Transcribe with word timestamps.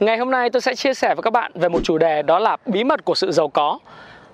Ngày 0.00 0.18
hôm 0.18 0.30
nay 0.30 0.50
tôi 0.50 0.60
sẽ 0.60 0.74
chia 0.74 0.94
sẻ 0.94 1.14
với 1.14 1.22
các 1.22 1.32
bạn 1.32 1.52
về 1.54 1.68
một 1.68 1.80
chủ 1.84 1.98
đề 1.98 2.22
đó 2.22 2.38
là 2.38 2.56
bí 2.66 2.84
mật 2.84 3.04
của 3.04 3.14
sự 3.14 3.32
giàu 3.32 3.48
có. 3.48 3.78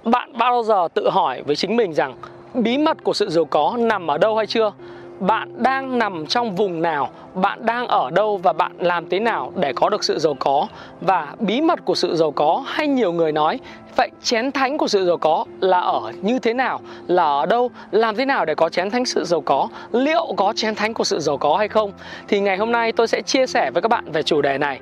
Bạn 0.04 0.38
bao 0.38 0.62
giờ 0.62 0.88
tự 0.94 1.10
hỏi 1.10 1.42
với 1.42 1.56
chính 1.56 1.76
mình 1.76 1.92
rằng 1.92 2.14
bí 2.54 2.78
mật 2.78 3.04
của 3.04 3.12
sự 3.12 3.28
giàu 3.30 3.44
có 3.44 3.76
nằm 3.78 4.06
ở 4.10 4.18
đâu 4.18 4.36
hay 4.36 4.46
chưa? 4.46 4.72
Bạn 5.20 5.62
đang 5.62 5.98
nằm 5.98 6.26
trong 6.26 6.56
vùng 6.56 6.82
nào? 6.82 7.10
Bạn 7.34 7.66
đang 7.66 7.88
ở 7.88 8.10
đâu 8.10 8.36
và 8.36 8.52
bạn 8.52 8.72
làm 8.78 9.08
thế 9.08 9.20
nào 9.20 9.52
để 9.56 9.72
có 9.72 9.88
được 9.88 10.04
sự 10.04 10.18
giàu 10.18 10.36
có? 10.38 10.66
Và 11.00 11.34
bí 11.38 11.60
mật 11.60 11.84
của 11.84 11.94
sự 11.94 12.16
giàu 12.16 12.30
có 12.30 12.64
hay 12.66 12.86
nhiều 12.86 13.12
người 13.12 13.32
nói, 13.32 13.58
Vậy 13.96 14.10
chén 14.22 14.52
thánh 14.52 14.78
của 14.78 14.88
sự 14.88 15.06
giàu 15.06 15.16
có 15.16 15.44
là 15.60 15.80
ở 15.80 16.12
như 16.22 16.38
thế 16.38 16.54
nào? 16.54 16.80
Là 17.06 17.24
ở 17.24 17.46
đâu? 17.46 17.70
Làm 17.90 18.16
thế 18.16 18.24
nào 18.24 18.44
để 18.44 18.54
có 18.54 18.68
chén 18.68 18.90
thánh 18.90 19.04
sự 19.04 19.24
giàu 19.24 19.40
có? 19.40 19.68
Liệu 19.92 20.26
có 20.36 20.52
chén 20.56 20.74
thánh 20.74 20.94
của 20.94 21.04
sự 21.04 21.18
giàu 21.20 21.36
có 21.36 21.56
hay 21.56 21.68
không? 21.68 21.92
Thì 22.28 22.40
ngày 22.40 22.56
hôm 22.56 22.72
nay 22.72 22.92
tôi 22.92 23.08
sẽ 23.08 23.22
chia 23.22 23.46
sẻ 23.46 23.70
với 23.70 23.82
các 23.82 23.88
bạn 23.88 24.12
về 24.12 24.22
chủ 24.22 24.42
đề 24.42 24.58
này 24.58 24.80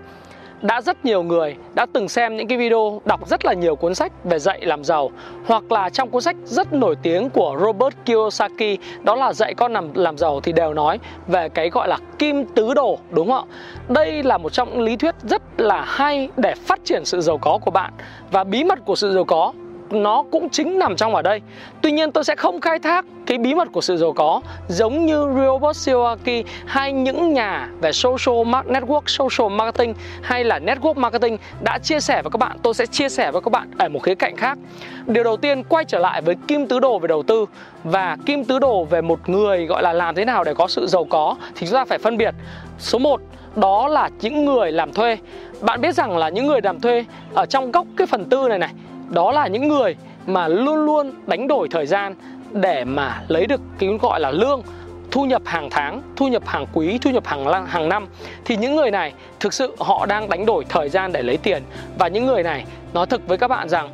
đã 0.62 0.80
rất 0.80 1.04
nhiều 1.04 1.22
người 1.22 1.56
đã 1.74 1.86
từng 1.92 2.08
xem 2.08 2.36
những 2.36 2.48
cái 2.48 2.58
video 2.58 3.00
đọc 3.04 3.28
rất 3.28 3.44
là 3.44 3.52
nhiều 3.52 3.76
cuốn 3.76 3.94
sách 3.94 4.12
về 4.24 4.38
dạy 4.38 4.60
làm 4.62 4.84
giàu, 4.84 5.10
hoặc 5.46 5.72
là 5.72 5.88
trong 5.88 6.10
cuốn 6.10 6.22
sách 6.22 6.36
rất 6.44 6.72
nổi 6.72 6.96
tiếng 7.02 7.30
của 7.30 7.56
Robert 7.60 7.94
Kiyosaki, 8.06 8.78
đó 9.02 9.14
là 9.14 9.32
dạy 9.32 9.54
con 9.54 9.72
làm 9.72 9.94
làm 9.94 10.18
giàu 10.18 10.40
thì 10.40 10.52
đều 10.52 10.74
nói 10.74 10.98
về 11.26 11.48
cái 11.48 11.70
gọi 11.70 11.88
là 11.88 11.98
kim 12.18 12.44
tứ 12.44 12.74
đồ, 12.74 12.98
đúng 13.10 13.30
không 13.30 13.48
ạ? 13.50 13.54
Đây 13.88 14.22
là 14.22 14.38
một 14.38 14.52
trong 14.52 14.70
những 14.70 14.80
lý 14.80 14.96
thuyết 14.96 15.14
rất 15.22 15.42
là 15.58 15.84
hay 15.86 16.28
để 16.36 16.54
phát 16.54 16.80
triển 16.84 17.04
sự 17.04 17.20
giàu 17.20 17.38
có 17.38 17.58
của 17.58 17.70
bạn 17.70 17.92
và 18.30 18.44
bí 18.44 18.64
mật 18.64 18.78
của 18.84 18.94
sự 18.94 19.14
giàu 19.14 19.24
có 19.24 19.52
nó 19.90 20.24
cũng 20.30 20.48
chính 20.48 20.78
nằm 20.78 20.96
trong 20.96 21.14
ở 21.14 21.22
đây. 21.22 21.40
Tuy 21.82 21.92
nhiên 21.92 22.12
tôi 22.12 22.24
sẽ 22.24 22.34
không 22.36 22.60
khai 22.60 22.78
thác 22.78 23.04
cái 23.26 23.38
bí 23.38 23.54
mật 23.54 23.68
của 23.72 23.80
sự 23.80 23.96
giàu 23.96 24.12
có 24.12 24.40
giống 24.68 25.06
như 25.06 25.26
Robert 25.36 25.86
Kiyosaki 25.86 26.46
hay 26.66 26.92
những 26.92 27.34
nhà 27.34 27.68
về 27.80 27.92
social 27.92 28.36
network, 28.68 29.02
social 29.06 29.52
marketing 29.52 29.94
hay 30.22 30.44
là 30.44 30.58
network 30.58 30.94
marketing 30.94 31.36
đã 31.60 31.78
chia 31.78 32.00
sẻ 32.00 32.22
với 32.22 32.30
các 32.30 32.38
bạn. 32.38 32.56
Tôi 32.62 32.74
sẽ 32.74 32.86
chia 32.86 33.08
sẻ 33.08 33.30
với 33.32 33.42
các 33.42 33.50
bạn 33.50 33.70
ở 33.78 33.88
một 33.88 34.02
khía 34.02 34.14
cạnh 34.14 34.36
khác. 34.36 34.58
Điều 35.06 35.24
đầu 35.24 35.36
tiên 35.36 35.62
quay 35.64 35.84
trở 35.84 35.98
lại 35.98 36.22
với 36.22 36.34
kim 36.48 36.66
tứ 36.66 36.80
đồ 36.80 36.98
về 36.98 37.08
đầu 37.08 37.22
tư. 37.22 37.46
Và 37.84 38.16
kim 38.26 38.44
tứ 38.44 38.58
đồ 38.58 38.84
về 38.84 39.00
một 39.00 39.28
người 39.28 39.66
gọi 39.66 39.82
là 39.82 39.92
làm 39.92 40.14
thế 40.14 40.24
nào 40.24 40.44
để 40.44 40.54
có 40.54 40.68
sự 40.68 40.86
giàu 40.86 41.04
có 41.04 41.36
thì 41.54 41.66
chúng 41.66 41.74
ta 41.74 41.84
phải 41.84 41.98
phân 41.98 42.16
biệt. 42.16 42.34
Số 42.78 42.98
1 42.98 43.20
đó 43.56 43.88
là 43.88 44.10
những 44.20 44.44
người 44.44 44.72
làm 44.72 44.92
thuê. 44.92 45.16
Bạn 45.60 45.80
biết 45.80 45.94
rằng 45.94 46.18
là 46.18 46.28
những 46.28 46.46
người 46.46 46.60
làm 46.62 46.80
thuê 46.80 47.04
ở 47.34 47.46
trong 47.46 47.72
góc 47.72 47.86
cái 47.96 48.06
phần 48.06 48.24
tư 48.24 48.48
này 48.48 48.58
này 48.58 48.70
đó 49.10 49.32
là 49.32 49.46
những 49.46 49.68
người 49.68 49.96
mà 50.26 50.48
luôn 50.48 50.76
luôn 50.76 51.12
đánh 51.26 51.48
đổi 51.48 51.68
thời 51.68 51.86
gian 51.86 52.14
để 52.52 52.84
mà 52.84 53.22
lấy 53.28 53.46
được 53.46 53.60
cái 53.78 53.90
gọi 54.02 54.20
là 54.20 54.30
lương 54.30 54.62
thu 55.10 55.24
nhập 55.24 55.42
hàng 55.44 55.68
tháng, 55.70 56.02
thu 56.16 56.28
nhập 56.28 56.42
hàng 56.46 56.66
quý, 56.72 56.98
thu 57.02 57.10
nhập 57.10 57.26
hàng 57.26 57.66
hàng 57.66 57.88
năm. 57.88 58.06
Thì 58.44 58.56
những 58.56 58.76
người 58.76 58.90
này 58.90 59.12
thực 59.40 59.52
sự 59.52 59.76
họ 59.78 60.06
đang 60.06 60.28
đánh 60.28 60.46
đổi 60.46 60.64
thời 60.68 60.88
gian 60.88 61.12
để 61.12 61.22
lấy 61.22 61.36
tiền. 61.36 61.62
Và 61.98 62.08
những 62.08 62.26
người 62.26 62.42
này 62.42 62.64
nói 62.92 63.06
thực 63.06 63.28
với 63.28 63.38
các 63.38 63.48
bạn 63.48 63.68
rằng 63.68 63.90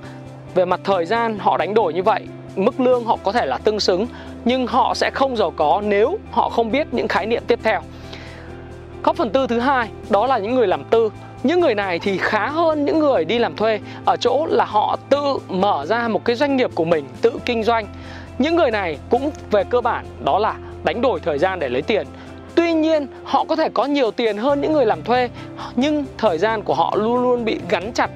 về 0.54 0.64
mặt 0.64 0.80
thời 0.84 1.06
gian 1.06 1.38
họ 1.38 1.56
đánh 1.56 1.74
đổi 1.74 1.94
như 1.94 2.02
vậy 2.02 2.26
mức 2.56 2.80
lương 2.80 3.04
họ 3.04 3.18
có 3.24 3.32
thể 3.32 3.46
là 3.46 3.58
tương 3.58 3.80
xứng 3.80 4.06
nhưng 4.44 4.66
họ 4.66 4.94
sẽ 4.94 5.10
không 5.14 5.36
giàu 5.36 5.52
có 5.56 5.82
nếu 5.84 6.18
họ 6.30 6.48
không 6.48 6.72
biết 6.72 6.86
những 6.92 7.08
khái 7.08 7.26
niệm 7.26 7.42
tiếp 7.46 7.58
theo. 7.62 7.80
Góc 9.02 9.16
phần 9.16 9.30
tư 9.30 9.46
thứ 9.46 9.58
hai 9.58 9.88
đó 10.10 10.26
là 10.26 10.38
những 10.38 10.54
người 10.54 10.66
làm 10.66 10.84
tư. 10.84 11.10
Những 11.42 11.60
người 11.60 11.74
này 11.74 11.98
thì 11.98 12.18
khá 12.18 12.48
hơn 12.48 12.84
những 12.84 12.98
người 12.98 13.24
đi 13.24 13.38
làm 13.38 13.56
thuê. 13.56 13.80
Ở 14.04 14.16
chỗ 14.16 14.46
là 14.46 14.64
họ 14.64 14.98
tự 15.26 15.38
mở 15.48 15.86
ra 15.86 16.08
một 16.08 16.24
cái 16.24 16.36
doanh 16.36 16.56
nghiệp 16.56 16.70
của 16.74 16.84
mình 16.84 17.04
tự 17.22 17.32
kinh 17.44 17.64
doanh. 17.64 17.86
Những 18.38 18.56
người 18.56 18.70
này 18.70 18.98
cũng 19.10 19.30
về 19.50 19.64
cơ 19.64 19.80
bản 19.80 20.06
đó 20.24 20.38
là 20.38 20.54
đánh 20.84 21.00
đổi 21.00 21.20
thời 21.20 21.38
gian 21.38 21.58
để 21.58 21.68
lấy 21.68 21.82
tiền. 21.82 22.06
Tuy 22.54 22.72
nhiên, 22.72 23.06
họ 23.24 23.44
có 23.44 23.56
thể 23.56 23.68
có 23.74 23.84
nhiều 23.84 24.10
tiền 24.10 24.36
hơn 24.36 24.60
những 24.60 24.72
người 24.72 24.86
làm 24.86 25.02
thuê, 25.02 25.28
nhưng 25.76 26.04
thời 26.18 26.38
gian 26.38 26.62
của 26.62 26.74
họ 26.74 26.96
luôn 26.96 27.22
luôn 27.22 27.44
bị 27.44 27.58
gắn 27.68 27.92
chặt 27.92 28.10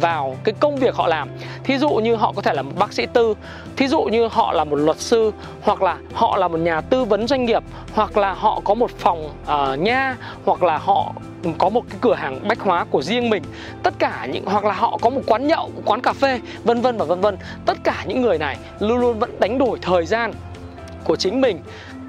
vào 0.00 0.36
cái 0.44 0.54
công 0.60 0.76
việc 0.76 0.94
họ 0.94 1.06
làm. 1.06 1.28
Thí 1.64 1.78
dụ 1.78 1.90
như 1.90 2.14
họ 2.14 2.32
có 2.36 2.42
thể 2.42 2.54
là 2.54 2.62
một 2.62 2.72
bác 2.78 2.92
sĩ 2.92 3.06
tư 3.06 3.34
thí 3.76 3.88
dụ 3.88 4.02
như 4.02 4.28
họ 4.28 4.52
là 4.52 4.64
một 4.64 4.76
luật 4.76 5.00
sư 5.00 5.32
hoặc 5.62 5.82
là 5.82 5.96
họ 6.14 6.36
là 6.36 6.48
một 6.48 6.58
nhà 6.58 6.80
tư 6.80 7.04
vấn 7.04 7.26
doanh 7.26 7.44
nghiệp 7.44 7.62
hoặc 7.94 8.16
là 8.16 8.32
họ 8.32 8.60
có 8.64 8.74
một 8.74 8.90
phòng 8.98 9.30
uh, 9.42 9.78
nha 9.78 10.16
hoặc 10.44 10.62
là 10.62 10.78
họ 10.78 11.12
có 11.58 11.68
một 11.68 11.84
cái 11.90 11.98
cửa 12.00 12.14
hàng 12.14 12.48
bách 12.48 12.60
hóa 12.60 12.84
của 12.90 13.02
riêng 13.02 13.30
mình. 13.30 13.42
Tất 13.82 13.94
cả 13.98 14.26
những 14.32 14.44
hoặc 14.46 14.64
là 14.64 14.72
họ 14.72 14.98
có 15.00 15.10
một 15.10 15.20
quán 15.26 15.46
nhậu 15.46 15.70
một 15.74 15.82
quán 15.84 16.00
cà 16.00 16.12
phê 16.12 16.40
vân 16.64 16.80
vân 16.80 16.96
và 16.96 17.04
vân 17.04 17.20
vân. 17.20 17.36
Tất 17.66 17.78
cả 17.84 18.04
những 18.06 18.22
người 18.22 18.38
này 18.38 18.56
luôn 18.80 18.98
luôn 18.98 19.18
vẫn 19.18 19.30
đánh 19.40 19.58
đổi 19.58 19.78
thời 19.82 20.06
gian 20.06 20.32
của 21.04 21.16
chính 21.16 21.40
mình 21.40 21.60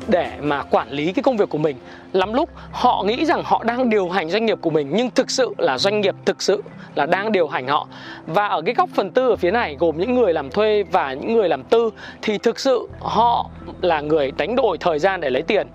để 0.07 0.31
mà 0.41 0.63
quản 0.63 0.89
lý 0.89 1.13
cái 1.13 1.23
công 1.23 1.37
việc 1.37 1.49
của 1.49 1.57
mình. 1.57 1.77
Lắm 2.13 2.33
lúc 2.33 2.49
họ 2.71 3.03
nghĩ 3.07 3.25
rằng 3.25 3.41
họ 3.45 3.63
đang 3.63 3.89
điều 3.89 4.09
hành 4.09 4.29
doanh 4.29 4.45
nghiệp 4.45 4.57
của 4.61 4.69
mình, 4.69 4.89
nhưng 4.93 5.09
thực 5.09 5.31
sự 5.31 5.55
là 5.57 5.77
doanh 5.77 6.01
nghiệp 6.01 6.15
thực 6.25 6.41
sự 6.41 6.63
là 6.95 7.05
đang 7.05 7.31
điều 7.31 7.47
hành 7.47 7.67
họ. 7.67 7.87
Và 8.27 8.47
ở 8.47 8.61
cái 8.61 8.75
góc 8.75 8.89
phần 8.93 9.11
tư 9.11 9.29
ở 9.29 9.35
phía 9.35 9.51
này 9.51 9.75
gồm 9.79 9.97
những 9.97 10.15
người 10.15 10.33
làm 10.33 10.49
thuê 10.49 10.83
và 10.91 11.13
những 11.13 11.33
người 11.33 11.49
làm 11.49 11.63
tư, 11.63 11.89
thì 12.21 12.37
thực 12.37 12.59
sự 12.59 12.87
họ 12.99 13.49
là 13.81 14.01
người 14.01 14.31
đánh 14.37 14.55
đổi 14.55 14.77
thời 14.77 14.99
gian 14.99 15.21
để 15.21 15.29
lấy 15.29 15.41
tiền. 15.41 15.67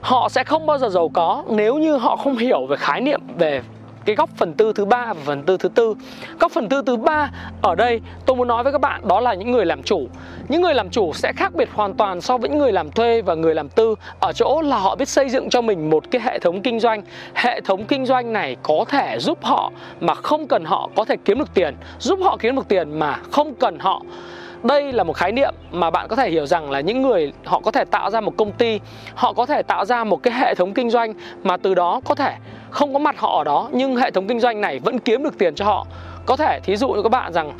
Họ 0.00 0.28
sẽ 0.28 0.44
không 0.44 0.66
bao 0.66 0.78
giờ 0.78 0.88
giàu 0.88 1.08
có 1.08 1.44
nếu 1.48 1.78
như 1.78 1.96
họ 1.96 2.16
không 2.16 2.36
hiểu 2.36 2.66
về 2.66 2.76
khái 2.76 3.00
niệm 3.00 3.20
về 3.38 3.62
cái 4.04 4.16
góc 4.16 4.30
phần 4.36 4.52
tư 4.52 4.72
thứ 4.74 4.84
ba 4.84 5.06
và 5.06 5.22
phần 5.24 5.42
tư 5.42 5.56
thứ 5.56 5.68
tư. 5.68 5.94
Góc 6.40 6.52
phần 6.52 6.68
tư 6.68 6.82
thứ 6.86 6.96
ba 6.96 7.30
ở 7.62 7.74
đây 7.74 8.00
tôi 8.26 8.36
muốn 8.36 8.48
nói 8.48 8.62
với 8.62 8.72
các 8.72 8.80
bạn, 8.80 9.08
đó 9.08 9.20
là 9.20 9.34
những 9.34 9.50
người 9.50 9.66
làm 9.66 9.82
chủ. 9.82 10.08
Những 10.48 10.62
người 10.62 10.74
làm 10.74 10.90
chủ 10.90 11.12
sẽ 11.12 11.32
khác 11.36 11.54
biệt 11.54 11.68
hoàn 11.72 11.94
toàn 11.94 12.20
so 12.20 12.38
với 12.38 12.50
những 12.50 12.58
người 12.58 12.72
làm 12.72 12.90
thuê 12.90 13.22
và 13.22 13.34
người 13.34 13.54
làm 13.54 13.68
tư. 13.68 13.94
Ở 14.20 14.32
chỗ 14.32 14.62
là 14.62 14.78
họ 14.78 14.96
biết 14.96 15.08
xây 15.08 15.28
dựng 15.28 15.50
cho 15.50 15.62
mình 15.62 15.90
một 15.90 16.04
cái 16.10 16.20
hệ 16.22 16.38
thống 16.38 16.62
kinh 16.62 16.80
doanh. 16.80 17.02
Hệ 17.34 17.60
thống 17.60 17.84
kinh 17.84 18.06
doanh 18.06 18.32
này 18.32 18.56
có 18.62 18.84
thể 18.88 19.18
giúp 19.18 19.38
họ 19.42 19.72
mà 20.00 20.14
không 20.14 20.46
cần 20.46 20.64
họ 20.64 20.90
có 20.96 21.04
thể 21.04 21.16
kiếm 21.24 21.38
được 21.38 21.54
tiền. 21.54 21.74
Giúp 21.98 22.18
họ 22.22 22.36
kiếm 22.40 22.56
được 22.56 22.68
tiền 22.68 22.98
mà 22.98 23.18
không 23.30 23.54
cần 23.54 23.78
họ 23.78 24.02
đây 24.64 24.92
là 24.92 25.04
một 25.04 25.12
khái 25.12 25.32
niệm 25.32 25.54
mà 25.70 25.90
bạn 25.90 26.08
có 26.08 26.16
thể 26.16 26.30
hiểu 26.30 26.46
rằng 26.46 26.70
là 26.70 26.80
những 26.80 27.02
người 27.02 27.32
họ 27.44 27.60
có 27.60 27.70
thể 27.70 27.84
tạo 27.84 28.10
ra 28.10 28.20
một 28.20 28.32
công 28.36 28.52
ty, 28.52 28.80
họ 29.14 29.32
có 29.32 29.46
thể 29.46 29.62
tạo 29.62 29.84
ra 29.84 30.04
một 30.04 30.22
cái 30.22 30.34
hệ 30.34 30.54
thống 30.54 30.74
kinh 30.74 30.90
doanh 30.90 31.14
mà 31.42 31.56
từ 31.56 31.74
đó 31.74 32.00
có 32.04 32.14
thể 32.14 32.34
không 32.70 32.92
có 32.92 32.98
mặt 32.98 33.18
họ 33.18 33.38
ở 33.38 33.44
đó, 33.44 33.68
nhưng 33.72 33.96
hệ 33.96 34.10
thống 34.10 34.28
kinh 34.28 34.40
doanh 34.40 34.60
này 34.60 34.78
vẫn 34.78 34.98
kiếm 34.98 35.22
được 35.22 35.38
tiền 35.38 35.54
cho 35.54 35.64
họ. 35.64 35.86
Có 36.26 36.36
thể 36.36 36.60
thí 36.60 36.76
dụ 36.76 36.88
như 36.88 37.02
các 37.02 37.08
bạn 37.08 37.32
rằng, 37.32 37.52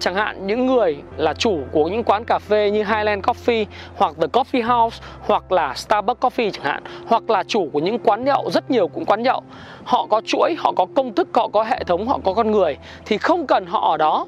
chẳng 0.00 0.14
hạn 0.14 0.46
những 0.46 0.66
người 0.66 0.96
là 1.16 1.34
chủ 1.34 1.58
của 1.72 1.84
những 1.88 2.04
quán 2.04 2.24
cà 2.24 2.38
phê 2.38 2.70
như 2.70 2.78
Highland 2.84 3.24
Coffee 3.24 3.64
hoặc 3.96 4.14
The 4.20 4.26
Coffee 4.26 4.66
House 4.66 5.02
hoặc 5.20 5.52
là 5.52 5.74
Starbucks 5.74 6.20
Coffee 6.20 6.50
chẳng 6.50 6.64
hạn, 6.64 6.82
hoặc 7.06 7.30
là 7.30 7.42
chủ 7.42 7.68
của 7.72 7.80
những 7.80 7.98
quán 7.98 8.24
nhậu, 8.24 8.50
rất 8.50 8.70
nhiều 8.70 8.88
cũng 8.88 9.04
quán 9.04 9.22
nhậu. 9.22 9.42
Họ 9.84 10.06
có 10.10 10.20
chuỗi, 10.26 10.54
họ 10.58 10.72
có 10.76 10.86
công 10.96 11.14
thức, 11.14 11.28
họ 11.34 11.48
có 11.52 11.62
hệ 11.62 11.84
thống, 11.84 12.08
họ 12.08 12.18
có 12.24 12.34
con 12.34 12.50
người, 12.50 12.76
thì 13.06 13.18
không 13.18 13.46
cần 13.46 13.66
họ 13.66 13.90
ở 13.90 13.96
đó 13.96 14.26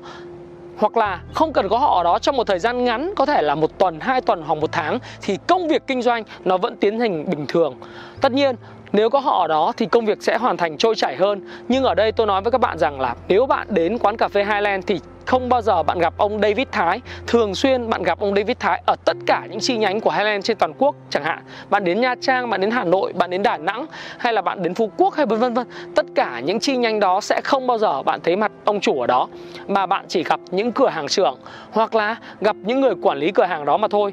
hoặc 0.78 0.96
là 0.96 1.20
không 1.34 1.52
cần 1.52 1.68
có 1.68 1.78
họ 1.78 1.96
ở 1.96 2.02
đó 2.04 2.18
trong 2.18 2.36
một 2.36 2.46
thời 2.46 2.58
gian 2.58 2.84
ngắn, 2.84 3.12
có 3.16 3.26
thể 3.26 3.42
là 3.42 3.54
một 3.54 3.78
tuần, 3.78 4.00
hai 4.00 4.20
tuần 4.20 4.42
hoặc 4.42 4.54
một 4.54 4.72
tháng, 4.72 4.98
thì 5.22 5.38
công 5.48 5.68
việc 5.68 5.82
kinh 5.86 6.02
doanh 6.02 6.24
nó 6.44 6.56
vẫn 6.56 6.76
tiến 6.76 7.00
hành 7.00 7.30
bình 7.30 7.47
thường. 7.48 7.74
Tất 8.21 8.32
nhiên, 8.32 8.56
nếu 8.92 9.10
có 9.10 9.18
họ 9.18 9.41
ở 9.41 9.48
đó 9.48 9.72
thì 9.76 9.86
công 9.86 10.06
việc 10.06 10.22
sẽ 10.22 10.38
hoàn 10.38 10.56
thành 10.56 10.78
trôi 10.78 10.94
chảy 10.94 11.16
hơn. 11.16 11.48
Nhưng 11.68 11.84
ở 11.84 11.94
đây 11.94 12.12
tôi 12.12 12.26
nói 12.26 12.42
với 12.42 12.53
các 12.53 12.60
bạn 12.60 12.78
rằng 12.78 13.00
là 13.00 13.15
nếu 13.28 13.47
bạn 13.47 13.66
đến 13.71 13.98
quán 13.98 14.16
cà 14.16 14.28
phê 14.28 14.44
Highland 14.44 14.84
thì 14.86 15.00
không 15.26 15.48
bao 15.48 15.62
giờ 15.62 15.82
bạn 15.82 15.98
gặp 15.98 16.15
ông 16.16 16.41
David 16.41 16.66
Thái. 16.72 17.00
Thường 17.26 17.54
xuyên 17.54 17.91
bạn 17.91 18.03
gặp 18.03 18.21
ông 18.21 18.34
David 18.34 18.56
Thái 18.60 18.82
ở 18.86 18.97
tất 19.04 19.16
cả 19.26 19.47
những 19.50 19.60
chi 19.60 19.76
nhánh 19.76 20.00
của 20.00 20.10
Highland 20.10 20.44
trên 20.44 20.56
toàn 20.56 20.72
quốc, 20.78 20.94
chẳng 21.10 21.24
hạn. 21.24 21.38
Bạn 21.71 21.84
đến 21.84 22.00
Nha 22.00 22.15
Trang, 22.21 22.50
bạn 22.50 22.60
đến 22.60 22.71
Hà 22.71 22.84
Nội, 22.84 23.12
bạn 23.12 23.30
đến 23.30 23.42
Đà 23.42 23.56
Nẵng, 23.56 23.86
hay 24.18 24.32
là 24.32 24.42
bạn 24.42 24.62
đến 24.62 24.74
Phú 24.74 24.91
Quốc, 24.97 25.15
hay 25.15 25.26
vân 25.26 25.41
vân 25.41 25.54
vân. 25.54 25.66
Tất 25.94 26.06
cả 26.15 26.41
những 26.44 26.60
chi 26.60 26.76
nhánh 26.76 27.00
đó 27.00 27.21
sẽ 27.21 27.41
không 27.44 27.66
bao 27.66 27.78
giờ 27.78 28.03
bạn 28.03 28.21
thấy 28.22 28.36
mặt 28.36 28.53
ông 28.65 28.80
chủ 28.80 29.00
ở 29.00 29.06
đó, 29.06 29.28
mà 29.68 29.86
bạn 29.86 30.04
chỉ 30.09 30.22
gặp 30.22 30.41
những 30.50 30.72
cửa 30.72 30.88
hàng 30.88 31.09
trưởng 31.09 31.38
hoặc 31.72 31.94
là 31.94 32.16
gặp 32.41 32.56
những 32.62 32.80
người 32.80 32.94
quản 33.03 33.18
lý 33.18 33.30
cửa 33.30 33.44
hàng 33.44 33.65
đó 33.65 33.77
mà 33.77 33.88
thôi. 33.88 34.12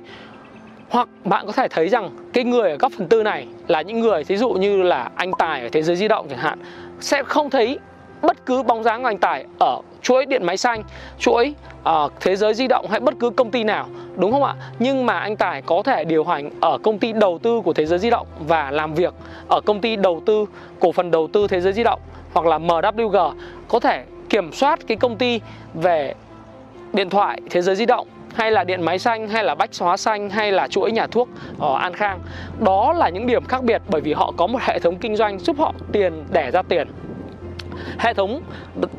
Hoặc 0.89 1.07
bạn 1.23 1.45
có 1.45 1.51
thể 1.51 1.67
thấy 1.67 1.89
rằng 1.89 2.09
cái 2.33 2.43
người 2.43 2.71
ở 2.71 2.77
góc 2.77 2.91
phần 2.97 3.07
tư 3.07 3.23
này 3.23 3.47
là 3.67 3.81
những 3.81 3.99
người, 3.99 4.23
thí 4.23 4.37
dụ 4.37 4.49
như 4.51 4.81
là 4.81 5.09
anh 5.15 5.31
Tài 5.37 5.61
ở 5.61 5.69
thế 5.71 5.81
giới 5.81 5.95
di 5.95 6.07
động 6.07 6.27
chẳng 6.29 6.39
hạn, 6.39 6.59
sẽ 6.99 7.23
không 7.23 7.49
thấy 7.49 7.79
bất 8.21 8.45
cứ 8.45 8.63
bóng 8.63 8.83
dáng 8.83 9.01
của 9.01 9.07
anh 9.07 9.17
Tài 9.17 9.45
ở 9.59 9.81
chuỗi 10.01 10.25
điện 10.25 10.44
máy 10.45 10.57
xanh 10.57 10.83
chuỗi 11.19 11.53
uh, 11.89 12.12
thế 12.19 12.36
giới 12.36 12.53
di 12.53 12.68
động 12.68 12.88
hay 12.89 13.00
bất 13.00 13.13
cứ 13.19 13.30
công 13.30 13.51
ty 13.51 13.63
nào 13.63 13.88
đúng 14.18 14.31
không 14.31 14.44
ạ? 14.44 14.56
Nhưng 14.80 15.06
mà 15.06 15.19
anh 15.19 15.36
Tài 15.36 15.62
có 15.62 15.83
thể 15.86 16.03
điều 16.03 16.24
hành 16.24 16.50
ở 16.62 16.77
công 16.83 17.00
ty 17.00 17.13
đầu 17.13 17.39
tư 17.44 17.62
của 17.62 17.74
thế 17.74 17.86
giới 17.86 18.00
di 18.00 18.09
động 18.09 18.27
và 18.39 18.71
làm 18.71 18.94
việc 18.94 19.13
ở 19.48 19.62
công 19.62 19.81
ty 19.81 19.95
đầu 19.95 20.21
tư 20.25 20.45
cổ 20.80 20.92
phần 20.92 21.12
đầu 21.12 21.27
tư 21.33 21.48
thế 21.48 21.62
giới 21.62 21.74
di 21.74 21.83
động 21.83 22.00
hoặc 22.33 22.45
là 22.45 22.57
MWG 22.57 23.33
có 23.68 23.80
thể 23.80 24.03
kiểm 24.30 24.51
soát 24.53 24.80
cái 24.88 24.98
công 24.98 25.18
ty 25.18 25.39
về 25.74 26.13
điện 26.94 27.09
thoại 27.09 27.42
thế 27.50 27.62
giới 27.62 27.75
di 27.75 27.86
động 27.86 28.07
hay 28.33 28.51
là 28.51 28.63
điện 28.63 28.81
máy 28.81 29.00
xanh 29.00 29.27
hay 29.27 29.44
là 29.44 29.56
bách 29.56 29.69
hóa 29.80 29.98
xanh 29.98 30.30
hay 30.30 30.51
là 30.51 30.68
chuỗi 30.68 30.92
nhà 30.92 31.07
thuốc 31.07 31.30
ở 31.59 31.77
An 31.77 31.94
Khang. 31.94 32.19
Đó 32.59 32.94
là 32.94 33.09
những 33.09 33.27
điểm 33.27 33.45
khác 33.45 33.63
biệt 33.63 33.81
bởi 33.89 34.01
vì 34.01 34.13
họ 34.13 34.33
có 34.38 34.48
một 34.48 34.62
hệ 34.62 34.80
thống 34.80 34.95
kinh 34.95 35.15
doanh 35.15 35.39
giúp 35.39 35.59
họ 35.59 35.74
tiền 35.92 36.24
đẻ 36.31 36.51
ra 36.51 36.62
tiền 36.62 36.88
hệ 37.99 38.13
thống 38.13 38.41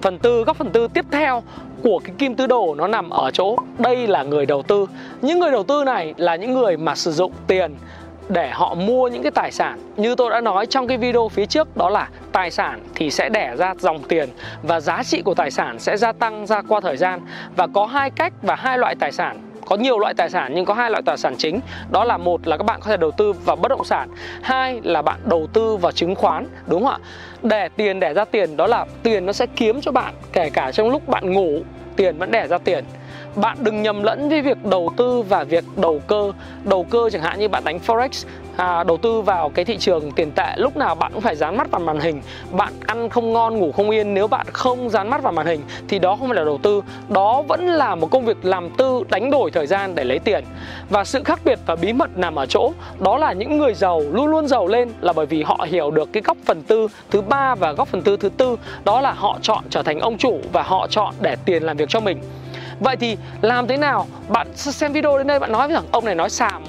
phần 0.00 0.19
tư 0.19 0.44
góc 0.44 0.56
phần 0.56 0.70
tư 0.70 0.88
tiếp 0.94 1.05
theo 1.11 1.43
của 1.82 2.00
cái 2.05 2.14
kim 2.19 2.34
tứ 2.34 2.46
đồ 2.46 2.75
nó 2.75 2.87
nằm 2.87 3.11
ở 3.11 3.31
chỗ 3.31 3.56
đây 3.79 4.06
là 4.06 4.23
người 4.23 4.46
đầu 4.46 4.62
tư. 4.62 4.87
Những 5.23 5.38
người 5.38 5.50
đầu 5.50 5.62
tư 5.62 5.84
này 5.84 6.14
là 6.17 6.37
những 6.37 6.52
người 6.52 6.76
mà 6.76 6.94
sử 6.94 7.12
dụng 7.12 7.32
tiền 7.46 7.75
để 8.29 8.50
họ 8.50 8.75
mua 8.75 9.08
những 9.08 9.23
cái 9.23 9.32
tài 9.32 9.52
sản. 9.52 9.79
Như 9.96 10.14
tôi 10.14 10.31
đã 10.31 10.40
nói 10.40 10.67
trong 10.67 10.87
cái 10.87 10.99
video 10.99 11.29
phía 11.29 11.46
trước, 11.46 11.76
đó 11.76 11.90
là 11.90 12.08
tài 12.32 12.50
sản 12.50 12.82
thì 12.94 13.11
sẽ 13.11 13.29
đẻ 13.29 13.55
ra 13.56 13.75
dòng 13.79 14.02
tiền 14.02 14.29
và 14.62 14.81
giá 14.81 15.02
trị 15.02 15.23
của 15.23 15.34
tài 15.34 15.50
sản 15.50 15.79
sẽ 15.79 15.96
gia 15.96 16.12
tăng 16.12 16.46
ra 16.46 16.62
qua 16.69 16.81
thời 16.81 16.96
gian. 16.96 17.20
Và 17.56 17.67
có 17.75 17.87
hai 17.87 18.11
cách 18.11 18.32
và 18.43 18.55
hai 18.55 18.79
loại 18.79 18.94
tài 18.94 19.12
sản, 19.12 19.40
có 19.67 19.76
nhiều 19.76 19.99
loại 19.99 20.14
tài 20.14 20.31
sản 20.31 20.52
nhưng 20.55 20.64
có 20.64 20.75
hai 20.75 20.90
loại 20.90 21.02
tài 21.06 21.17
sản 21.17 21.34
chính. 21.38 21.61
Đó 21.90 22.05
là 22.05 22.17
một 22.17 22.46
là 22.46 22.56
các 22.56 22.64
bạn 22.64 22.81
có 22.81 22.90
thể 22.90 22.96
đầu 22.96 23.11
tư 23.11 23.32
vào 23.32 23.56
bất 23.56 23.69
động 23.69 23.84
sản, 23.84 24.08
hai 24.43 24.81
là 24.84 25.02
bạn 25.02 25.20
đầu 25.25 25.49
tư 25.52 25.76
vào 25.76 25.93
chứng 25.93 26.14
khoán, 26.14 26.46
đúng 26.67 26.84
không 26.84 26.93
ạ? 26.93 26.99
Để 27.43 27.69
tiền, 27.77 28.00
đẻ 28.00 28.15
ra 28.15 28.25
tiền, 28.25 28.56
đó 28.56 28.67
là 28.67 28.87
tiền 29.03 29.27
nó 29.27 29.33
sẽ 29.33 29.47
kiếm 29.56 29.81
cho 29.81 29.93
bạn, 29.93 30.15
kể 30.33 30.50
cả 30.50 30.73
trong 30.73 30.91
lúc 30.91 31.09
bạn 31.09 31.33
ngủ, 31.33 31.62
tiền 31.97 32.19
vẫn 32.19 32.31
đẻ 32.31 32.47
ra 32.47 32.59
tiền 32.59 32.85
bạn 33.37 33.56
đừng 33.61 33.82
nhầm 33.82 34.02
lẫn 34.02 34.29
với 34.29 34.43
việc 34.43 34.64
đầu 34.64 34.93
tư 34.96 35.23
và 35.29 35.44
việc 35.44 35.64
đầu 35.76 36.00
cơ. 36.06 36.32
Đầu 36.64 36.87
cơ 36.90 37.11
chẳng 37.12 37.23
hạn 37.23 37.40
như 37.40 37.49
bạn 37.49 37.64
đánh 37.64 37.79
forex 37.87 38.26
à, 38.56 38.84
đầu 38.84 38.96
tư 38.96 39.20
vào 39.20 39.49
cái 39.49 39.64
thị 39.64 39.79
trường 39.79 40.12
tiền 40.12 40.31
tệ 40.31 40.55
lúc 40.56 40.76
nào 40.76 40.94
bạn 40.94 41.12
cũng 41.12 41.23
phải 41.23 41.37
dán 41.37 41.56
mắt 41.56 41.70
vào 41.70 41.81
màn 41.81 42.00
hình. 42.00 42.23
Bạn 42.50 42.73
ăn 42.87 43.08
không 43.08 43.32
ngon 43.32 43.56
ngủ 43.58 43.73
không 43.73 43.90
yên 43.90 44.14
nếu 44.14 44.26
bạn 44.26 44.46
không 44.52 44.90
dán 44.90 45.11
mắt 45.11 45.23
vào 45.23 45.32
màn 45.32 45.46
hình 45.46 45.61
thì 45.88 45.99
đó 45.99 46.17
không 46.17 46.29
phải 46.29 46.37
là 46.37 46.44
đầu 46.44 46.58
tư. 46.62 46.82
Đó 47.08 47.43
vẫn 47.43 47.67
là 47.67 47.94
một 47.94 48.11
công 48.11 48.25
việc 48.25 48.44
làm 48.44 48.70
tư 48.70 49.02
đánh 49.11 49.31
đổi 49.31 49.50
thời 49.50 49.67
gian 49.67 49.94
để 49.94 50.05
lấy 50.05 50.19
tiền. 50.19 50.44
Và 50.90 51.05
sự 51.05 51.23
khác 51.25 51.40
biệt 51.44 51.58
và 51.67 51.76
bí 51.76 51.93
mật 51.93 52.19
nằm 52.19 52.34
ở 52.34 52.46
chỗ 52.46 52.73
đó 53.00 53.19
là 53.19 53.32
những 53.32 53.58
người 53.58 53.75
giàu 53.75 54.02
luôn 54.12 54.26
luôn 54.26 54.49
giàu 54.49 54.67
lên 54.67 54.88
là 55.00 55.12
bởi 55.12 55.26
vì 55.26 55.43
họ 55.43 55.67
hiểu 55.69 55.90
được 55.90 56.12
cái 56.12 56.23
góc 56.23 56.37
phần 56.44 56.62
tư 56.62 56.88
thứ 57.11 57.23
ba 57.23 57.55
và 57.55 57.73
góc 57.73 57.88
phần 57.88 58.02
tư 58.02 58.17
thứ 58.17 58.29
tư. 58.29 58.56
Đó 58.84 59.00
là 59.00 59.12
họ 59.12 59.38
chọn 59.43 59.64
trở 59.70 59.82
thành 59.82 60.00
ông 60.00 60.19
chủ 60.19 60.40
và 60.52 60.62
họ 60.62 60.87
chọn 60.90 61.14
để 61.20 61.37
tiền 61.44 61.62
làm 61.62 61.76
việc 61.76 61.88
cho 61.88 62.00
mình. 62.00 62.20
Vậy 62.82 62.96
thì 62.96 63.17
làm 63.40 63.67
thế 63.67 63.76
nào? 63.76 64.06
Bạn 64.29 64.46
xem 64.56 64.93
video 64.93 65.19
đến 65.19 65.26
đây, 65.26 65.38
bạn 65.38 65.52
nói 65.52 65.69
với 65.69 65.75
rằng 65.75 65.84
Ông 65.93 66.05
này, 66.05 66.14
nói 66.14 66.31
xàm 66.31 66.62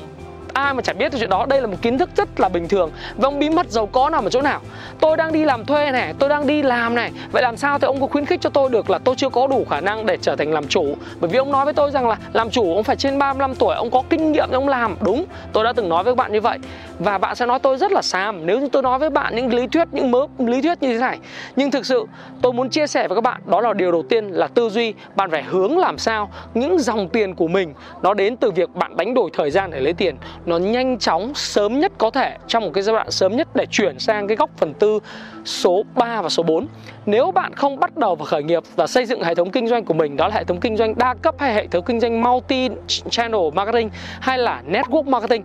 ai 0.53 0.73
mà 0.73 0.81
chả 0.81 0.93
biết 0.93 1.11
chuyện 1.19 1.29
đó. 1.29 1.45
Đây 1.49 1.61
là 1.61 1.67
một 1.67 1.77
kiến 1.81 1.97
thức 1.97 2.09
rất 2.15 2.39
là 2.39 2.49
bình 2.49 2.67
thường 2.67 2.91
và 3.17 3.27
ông 3.27 3.39
bí 3.39 3.49
mật 3.49 3.69
giàu 3.69 3.85
có 3.85 4.09
nằm 4.09 4.23
ở 4.23 4.29
chỗ 4.29 4.41
nào. 4.41 4.61
Tôi 4.99 5.17
đang 5.17 5.33
đi 5.33 5.45
làm 5.45 5.65
thuê 5.65 5.91
này, 5.91 6.13
tôi 6.19 6.29
đang 6.29 6.47
đi 6.47 6.63
làm 6.63 6.95
này. 6.95 7.11
Vậy 7.31 7.43
làm 7.43 7.57
sao 7.57 7.79
thì 7.79 7.85
ông 7.85 8.01
có 8.01 8.07
khuyến 8.07 8.25
khích 8.25 8.41
cho 8.41 8.49
tôi 8.49 8.69
được 8.69 8.89
là 8.89 8.97
tôi 8.97 9.15
chưa 9.15 9.29
có 9.29 9.47
đủ 9.47 9.65
khả 9.69 9.81
năng 9.81 10.05
để 10.05 10.17
trở 10.21 10.35
thành 10.35 10.53
làm 10.53 10.67
chủ? 10.67 10.95
Bởi 11.19 11.29
vì 11.29 11.37
ông 11.37 11.51
nói 11.51 11.65
với 11.65 11.73
tôi 11.73 11.91
rằng 11.91 12.07
là 12.07 12.17
làm 12.33 12.49
chủ 12.49 12.75
ông 12.75 12.83
phải 12.83 12.95
trên 12.95 13.19
35 13.19 13.55
tuổi, 13.55 13.75
ông 13.75 13.91
có 13.91 14.03
kinh 14.09 14.31
nghiệm 14.31 14.51
ông 14.51 14.69
làm. 14.69 14.95
Đúng, 15.01 15.25
tôi 15.53 15.63
đã 15.63 15.73
từng 15.73 15.89
nói 15.89 16.03
với 16.03 16.15
bạn 16.15 16.31
như 16.31 16.41
vậy. 16.41 16.57
Và 16.99 17.17
bạn 17.17 17.35
sẽ 17.35 17.45
nói 17.45 17.59
tôi 17.59 17.77
rất 17.77 17.91
là 17.91 18.01
xàm. 18.01 18.45
Nếu 18.45 18.59
như 18.59 18.67
tôi 18.71 18.83
nói 18.83 18.99
với 18.99 19.09
bạn 19.09 19.35
những 19.35 19.53
lý 19.53 19.67
thuyết, 19.67 19.87
những 19.91 20.11
mớ 20.11 20.19
lý 20.37 20.61
thuyết 20.61 20.81
như 20.81 20.93
thế 20.93 20.99
này. 20.99 21.19
Nhưng 21.55 21.71
thực 21.71 21.85
sự, 21.85 22.05
tôi 22.41 22.53
muốn 22.53 22.69
chia 22.69 22.87
sẻ 22.87 23.07
với 23.07 23.15
các 23.15 23.21
bạn, 23.21 23.41
đó 23.45 23.61
là 23.61 23.73
điều 23.73 23.91
đầu 23.91 24.03
tiên 24.09 24.27
là 24.27 24.47
tư 24.47 24.69
duy. 24.69 24.93
Bạn 25.15 25.31
phải 25.31 25.43
hướng 25.43 25.77
làm 25.77 25.97
sao 25.97 26.31
những 26.53 26.79
dòng 26.79 27.09
tiền 27.09 27.35
của 27.35 27.47
mình 27.47 27.73
nó 28.01 28.13
đến 28.13 28.35
từ 28.35 28.51
việc 28.51 28.75
bạn 28.75 28.97
đánh 28.97 29.13
đổi 29.13 29.29
thời 29.33 29.51
gian 29.51 29.71
để 29.71 29.79
lấy 29.79 29.93
tiền 29.93 30.15
nó 30.45 30.57
nhanh 30.57 30.99
chóng, 30.99 31.31
sớm 31.35 31.79
nhất 31.79 31.91
có 31.97 32.09
thể, 32.09 32.37
trong 32.47 32.63
một 32.63 32.71
cái 32.73 32.83
giai 32.83 32.93
đoạn 32.93 33.11
sớm 33.11 33.35
nhất 33.35 33.47
để 33.55 33.65
chuyển 33.71 33.99
sang 33.99 34.27
cái 34.27 34.37
góc 34.37 34.49
phần 34.57 34.73
tư 34.73 34.99
số 35.45 35.83
3 35.95 36.21
và 36.21 36.29
số 36.29 36.43
4. 36.43 36.67
Nếu 37.05 37.31
bạn 37.31 37.53
không 37.53 37.79
bắt 37.79 37.97
đầu 37.97 38.15
và 38.15 38.25
khởi 38.25 38.43
nghiệp 38.43 38.63
và 38.75 38.87
xây 38.87 39.05
dựng 39.05 39.23
hệ 39.23 39.35
thống 39.35 39.51
kinh 39.51 39.67
doanh 39.67 39.85
của 39.85 39.93
mình, 39.93 40.17
đó 40.17 40.27
là 40.27 40.35
hệ 40.35 40.43
thống 40.43 40.59
kinh 40.59 40.77
doanh 40.77 40.97
đa 40.97 41.13
cấp 41.21 41.35
hay 41.39 41.53
hệ 41.53 41.67
thống 41.67 41.83
kinh 41.85 41.99
doanh 41.99 42.23
multi 42.23 42.69
channel 43.09 43.41
marketing 43.53 43.89
hay 44.19 44.37
là 44.37 44.61
network 44.71 45.03
marketing 45.03 45.43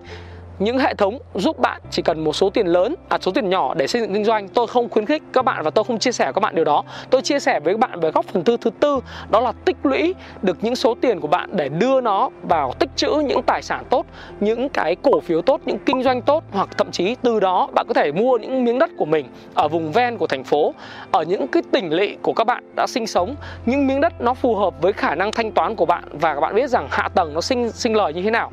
những 0.59 0.79
hệ 0.79 0.95
thống 0.95 1.19
giúp 1.35 1.59
bạn 1.59 1.81
chỉ 1.91 2.03
cần 2.03 2.25
một 2.25 2.33
số 2.33 2.51
tiền 2.51 2.67
lớn 2.67 2.95
à 3.09 3.19
số 3.21 3.33
tiền 3.33 3.51
nhỏ 3.51 3.75
để 3.75 3.87
xây 3.87 4.03
dựng 4.03 4.15
kinh 4.15 4.25
doanh. 4.25 4.49
Tôi 4.49 4.67
không 4.67 4.89
khuyến 4.89 5.07
khích 5.07 5.23
các 5.33 5.45
bạn 5.45 5.65
và 5.65 5.71
tôi 5.71 5.85
không 5.85 5.99
chia 5.99 6.13
sẻ 6.13 6.33
các 6.35 6.41
bạn 6.41 6.55
điều 6.55 6.65
đó. 6.65 6.85
Tôi 7.11 7.23
chia 7.23 7.41
sẻ 7.41 7.61
với 7.61 7.75
các 7.75 7.81
bạn 7.81 8.01
về 8.01 8.11
góc 8.11 8.27
phần 8.27 8.45
tư 8.45 8.57
thứ 8.61 8.71
tư, 8.81 9.01
đó 9.31 9.41
là 9.41 9.53
tích 9.65 9.77
lũy 9.83 10.15
được 10.43 10.57
những 10.61 10.77
số 10.77 10.95
tiền 11.01 11.21
của 11.21 11.29
bạn 11.29 11.51
để 11.53 11.69
đưa 11.69 12.01
nó 12.01 12.31
vào 12.43 12.73
tích 12.79 12.91
trữ 12.97 13.11
những 13.11 13.43
tài 13.43 13.63
sản 13.63 13.85
tốt, 13.91 14.07
những 14.41 14.69
cái 14.69 14.97
cổ 15.03 15.21
phiếu 15.21 15.43
tốt, 15.43 15.61
những 15.65 15.79
kinh 15.79 16.03
doanh 16.03 16.23
tốt, 16.23 16.45
hoặc 16.53 16.69
thậm 16.79 16.91
chí 16.91 17.17
từ 17.23 17.41
đó 17.41 17.69
bạn 17.75 17.87
có 17.89 17.95
thể 17.95 18.13
mua 18.13 18.39
những 18.39 18.65
miếng 18.65 18.79
đất 18.79 18.91
của 18.99 19.05
mình 19.05 19.27
ở 19.55 19.69
vùng 19.69 19.93
ven 19.93 20.19
của 20.19 20.27
thành 20.27 20.45
phố, 20.45 20.75
ở 21.13 21.23
những 21.23 21.49
cái 21.49 21.63
tỉnh 21.73 21.93
lỵ 21.93 22.17
của 22.23 22.33
các 22.33 22.45
bạn 22.45 22.65
đã 22.77 22.87
sinh 22.87 23.07
sống. 23.07 23.35
Những 23.67 23.87
miếng 23.87 24.01
đất 24.01 24.21
nó 24.21 24.35
phù 24.35 24.55
hợp 24.55 24.75
với 24.83 24.93
khả 24.93 25.15
năng 25.15 25.33
thanh 25.33 25.53
toán 25.53 25.77
của 25.77 25.87
bạn 25.87 26.05
và 26.13 26.35
các 26.35 26.41
bạn 26.41 26.55
biết 26.55 26.71
rằng 26.71 26.89
hạ 26.91 27.09
tầng 27.15 27.35
nó 27.35 27.41
sinh 27.41 27.71
sinh 27.71 27.97
lời 27.97 28.13
như 28.15 28.23
thế 28.23 28.31
nào. 28.31 28.51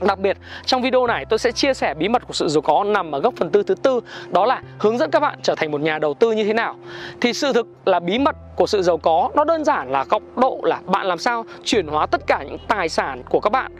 Đặc 0.00 0.18
biệt 0.18 0.36
trong 0.64 0.82
video 0.82 1.06
này 1.06 1.24
tôi 1.24 1.38
sẽ 1.38 1.52
chia 1.52 1.74
sẻ 1.74 1.94
bí 1.94 2.08
mật 2.08 2.26
của 2.26 2.34
sự 2.34 2.48
giàu 2.48 2.60
có 2.62 2.84
nằm 2.84 3.12
ở 3.12 3.20
góc 3.20 3.34
phần 3.36 3.50
tư 3.50 3.62
thứ 3.62 3.74
tư 3.74 4.00
Đó 4.28 4.46
là 4.46 4.62
hướng 4.78 4.98
dẫn 4.98 5.10
các 5.10 5.20
bạn 5.20 5.38
trở 5.42 5.54
thành 5.54 5.70
một 5.70 5.80
nhà 5.80 5.98
đầu 5.98 6.14
tư 6.14 6.32
như 6.32 6.44
thế 6.44 6.52
nào. 6.52 6.76
Thì 7.20 7.32
sự 7.32 7.52
thực 7.52 7.66
là 7.84 8.00
bí 8.00 8.18
mật 8.18 8.36
của 8.56 8.66
sự 8.66 8.82
giàu 8.82 8.98
có 8.98 9.30
nó 9.34 9.44
đơn 9.44 9.64
giản 9.64 9.90
là 9.90 10.04
góc 10.08 10.22
độ 10.36 10.60
là 10.62 10.80
bạn 10.86 11.06
làm 11.06 11.18
sao 11.18 11.44
chuyển 11.64 11.86
hóa 11.86 12.06
tất 12.06 12.26
cả 12.26 12.42
những 12.42 12.58
tài 12.68 12.88
sản 12.88 13.22
của 13.28 13.40
các 13.40 13.50
bạn. 13.50 13.72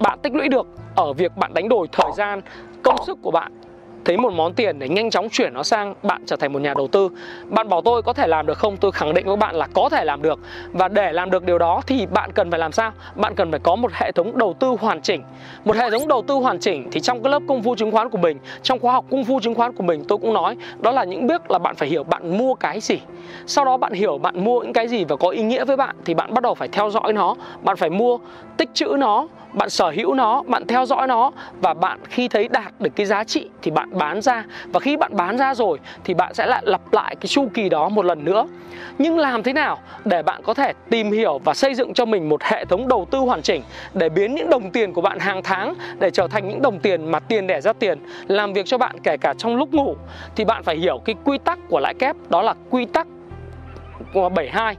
Bạn 0.00 0.18
tích 0.22 0.34
lũy 0.34 0.48
được 0.48 0.66
ở 0.96 1.12
việc 1.12 1.36
bạn 1.36 1.54
đánh 1.54 1.68
đổi 1.68 1.88
thời 1.92 2.10
gian, 2.16 2.40
công 2.82 2.96
sức 3.06 3.18
của 3.22 3.30
bạn 3.30 3.52
thấy 4.04 4.16
một 4.16 4.32
món 4.32 4.52
tiền 4.52 4.78
để 4.78 4.88
nhanh 4.88 5.10
chóng 5.10 5.28
chuyển 5.28 5.54
nó 5.54 5.62
sang 5.62 5.94
bạn 6.02 6.22
trở 6.26 6.36
thành 6.36 6.52
một 6.52 6.58
nhà 6.58 6.74
đầu 6.76 6.88
tư. 6.88 7.08
Bạn 7.44 7.68
bảo 7.68 7.80
tôi 7.80 8.02
có 8.02 8.12
thể 8.12 8.26
làm 8.26 8.46
được 8.46 8.58
không? 8.58 8.76
Tôi 8.76 8.92
khẳng 8.92 9.14
định 9.14 9.26
với 9.26 9.36
bạn 9.36 9.54
là 9.54 9.66
có 9.74 9.88
thể 9.88 10.04
làm 10.04 10.22
được. 10.22 10.40
Và 10.72 10.88
để 10.88 11.12
làm 11.12 11.30
được 11.30 11.44
điều 11.44 11.58
đó 11.58 11.80
thì 11.86 12.06
bạn 12.06 12.32
cần 12.32 12.50
phải 12.50 12.60
làm 12.60 12.72
sao? 12.72 12.92
Bạn 13.14 13.34
cần 13.34 13.50
phải 13.50 13.60
có 13.60 13.76
một 13.76 13.92
hệ 13.92 14.12
thống 14.12 14.38
đầu 14.38 14.54
tư 14.60 14.76
hoàn 14.80 15.00
chỉnh. 15.00 15.22
Một 15.64 15.76
hệ 15.76 15.90
thống 15.90 16.08
đầu 16.08 16.22
tư 16.28 16.34
hoàn 16.34 16.58
chỉnh 16.58 16.88
thì 16.92 17.00
trong 17.00 17.22
cái 17.22 17.32
lớp 17.32 17.42
công 17.48 17.62
phu 17.62 17.74
chứng 17.74 17.90
khoán 17.90 18.08
của 18.08 18.18
mình, 18.18 18.38
trong 18.62 18.78
khóa 18.78 18.92
học 18.92 19.04
công 19.10 19.24
phu 19.24 19.40
chứng 19.40 19.54
khoán 19.54 19.72
của 19.72 19.82
mình 19.82 20.04
tôi 20.08 20.18
cũng 20.18 20.32
nói, 20.32 20.56
đó 20.80 20.90
là 20.90 21.04
những 21.04 21.26
bước 21.26 21.50
là 21.50 21.58
bạn 21.58 21.74
phải 21.74 21.88
hiểu 21.88 22.04
bạn 22.04 22.38
mua 22.38 22.54
cái 22.54 22.80
gì. 22.80 22.98
Sau 23.46 23.64
đó 23.64 23.76
bạn 23.76 23.92
hiểu 23.92 24.18
bạn 24.18 24.44
mua 24.44 24.60
những 24.60 24.72
cái 24.72 24.88
gì 24.88 25.04
và 25.04 25.16
có 25.16 25.28
ý 25.28 25.42
nghĩa 25.42 25.64
với 25.64 25.76
bạn 25.76 25.96
thì 26.04 26.14
bạn 26.14 26.34
bắt 26.34 26.42
đầu 26.42 26.54
phải 26.54 26.68
theo 26.68 26.90
dõi 26.90 27.12
nó, 27.12 27.34
bạn 27.62 27.76
phải 27.76 27.90
mua, 27.90 28.18
tích 28.56 28.70
trữ 28.74 28.86
nó, 28.98 29.28
bạn 29.52 29.70
sở 29.70 29.90
hữu 29.90 30.14
nó, 30.14 30.42
bạn 30.46 30.66
theo 30.66 30.86
dõi 30.86 31.06
nó. 31.06 31.30
Và 31.60 31.74
bạn 31.74 31.98
khi 32.08 32.28
thấy 32.28 32.48
đạt 32.48 32.80
được 32.80 32.90
cái 32.96 33.06
giá 33.06 33.24
trị 33.24 33.48
thì 33.62 33.70
bạn 33.70 33.93
bán 33.94 34.22
ra. 34.22 34.44
Và 34.72 34.80
khi 34.80 34.96
bạn 34.96 35.16
bán 35.16 35.38
ra 35.38 35.54
rồi 35.54 35.78
thì 36.04 36.14
bạn 36.14 36.34
sẽ 36.34 36.46
lại 36.46 36.62
lặp 36.66 36.92
lại 36.92 37.16
cái 37.16 37.26
chu 37.26 37.48
kỳ 37.54 37.68
đó 37.68 37.88
một 37.88 38.04
lần 38.04 38.24
nữa. 38.24 38.46
Nhưng 38.98 39.18
làm 39.18 39.42
thế 39.42 39.52
nào 39.52 39.78
để 40.04 40.22
bạn 40.22 40.42
có 40.42 40.54
thể 40.54 40.72
tìm 40.90 41.12
hiểu 41.12 41.38
và 41.44 41.54
xây 41.54 41.74
dựng 41.74 41.94
cho 41.94 42.04
mình 42.04 42.28
một 42.28 42.42
hệ 42.42 42.64
thống 42.64 42.88
đầu 42.88 43.06
tư 43.10 43.18
hoàn 43.18 43.42
chỉnh 43.42 43.62
để 43.94 44.08
biến 44.08 44.34
những 44.34 44.50
đồng 44.50 44.70
tiền 44.70 44.92
của 44.92 45.00
bạn 45.00 45.18
hàng 45.18 45.42
tháng 45.42 45.74
để 45.98 46.10
trở 46.10 46.28
thành 46.28 46.48
những 46.48 46.62
đồng 46.62 46.80
tiền 46.80 47.10
mà 47.10 47.20
tiền 47.20 47.46
đẻ 47.46 47.60
ra 47.60 47.72
tiền, 47.72 47.98
làm 48.26 48.52
việc 48.52 48.66
cho 48.66 48.78
bạn 48.78 48.96
kể 49.02 49.16
cả 49.16 49.34
trong 49.38 49.56
lúc 49.56 49.72
ngủ, 49.72 49.96
thì 50.36 50.44
bạn 50.44 50.62
phải 50.62 50.76
hiểu 50.76 51.00
cái 51.04 51.14
quy 51.24 51.38
tắc 51.38 51.58
của 51.68 51.80
lãi 51.80 51.94
kép, 51.94 52.16
đó 52.28 52.42
là 52.42 52.54
quy 52.70 52.86
tắc 52.86 53.06
72 54.14 54.76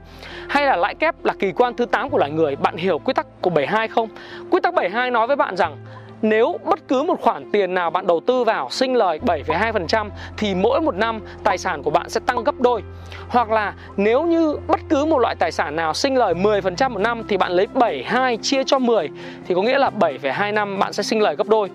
hay 0.48 0.66
là 0.66 0.76
lãi 0.76 0.94
kép 0.94 1.24
là 1.24 1.34
kỳ 1.38 1.52
quan 1.52 1.76
thứ 1.76 1.86
8 1.86 2.10
của 2.10 2.18
loài 2.18 2.30
người, 2.30 2.56
bạn 2.56 2.76
hiểu 2.76 2.98
quy 2.98 3.12
tắc 3.14 3.26
của 3.40 3.50
72 3.50 3.88
không? 3.88 4.08
Quy 4.50 4.60
tắc 4.60 4.74
72 4.74 5.10
nói 5.10 5.26
với 5.26 5.36
bạn 5.36 5.56
rằng 5.56 5.76
nếu 6.22 6.58
bất 6.64 6.88
cứ 6.88 7.02
một 7.02 7.20
khoản 7.20 7.50
tiền 7.52 7.74
nào 7.74 7.90
bạn 7.90 8.06
đầu 8.06 8.20
tư 8.26 8.44
vào 8.44 8.70
sinh 8.70 8.94
lời 8.94 9.20
7,2% 9.26 10.10
thì 10.36 10.54
mỗi 10.54 10.80
một 10.80 10.94
năm 10.94 11.20
tài 11.44 11.58
sản 11.58 11.82
của 11.82 11.90
bạn 11.90 12.08
sẽ 12.08 12.20
tăng 12.26 12.44
gấp 12.44 12.60
đôi. 12.60 12.82
Hoặc 13.28 13.50
là 13.50 13.74
nếu 13.96 14.22
như 14.22 14.56
bất 14.66 14.80
cứ 14.88 15.04
một 15.04 15.18
loại 15.18 15.34
tài 15.38 15.52
sản 15.52 15.76
nào 15.76 15.94
sinh 15.94 16.16
lời 16.16 16.34
10% 16.34 16.90
một 16.90 16.98
năm 16.98 17.22
thì 17.28 17.36
bạn 17.36 17.52
lấy 17.52 17.66
72 17.74 18.36
chia 18.36 18.64
cho 18.64 18.78
10 18.78 19.08
thì 19.46 19.54
có 19.54 19.62
nghĩa 19.62 19.78
là 19.78 19.90
7,2 20.00 20.54
năm 20.54 20.78
bạn 20.78 20.92
sẽ 20.92 21.02
sinh 21.02 21.20
lời 21.20 21.36
gấp 21.36 21.48
đôi. 21.48 21.70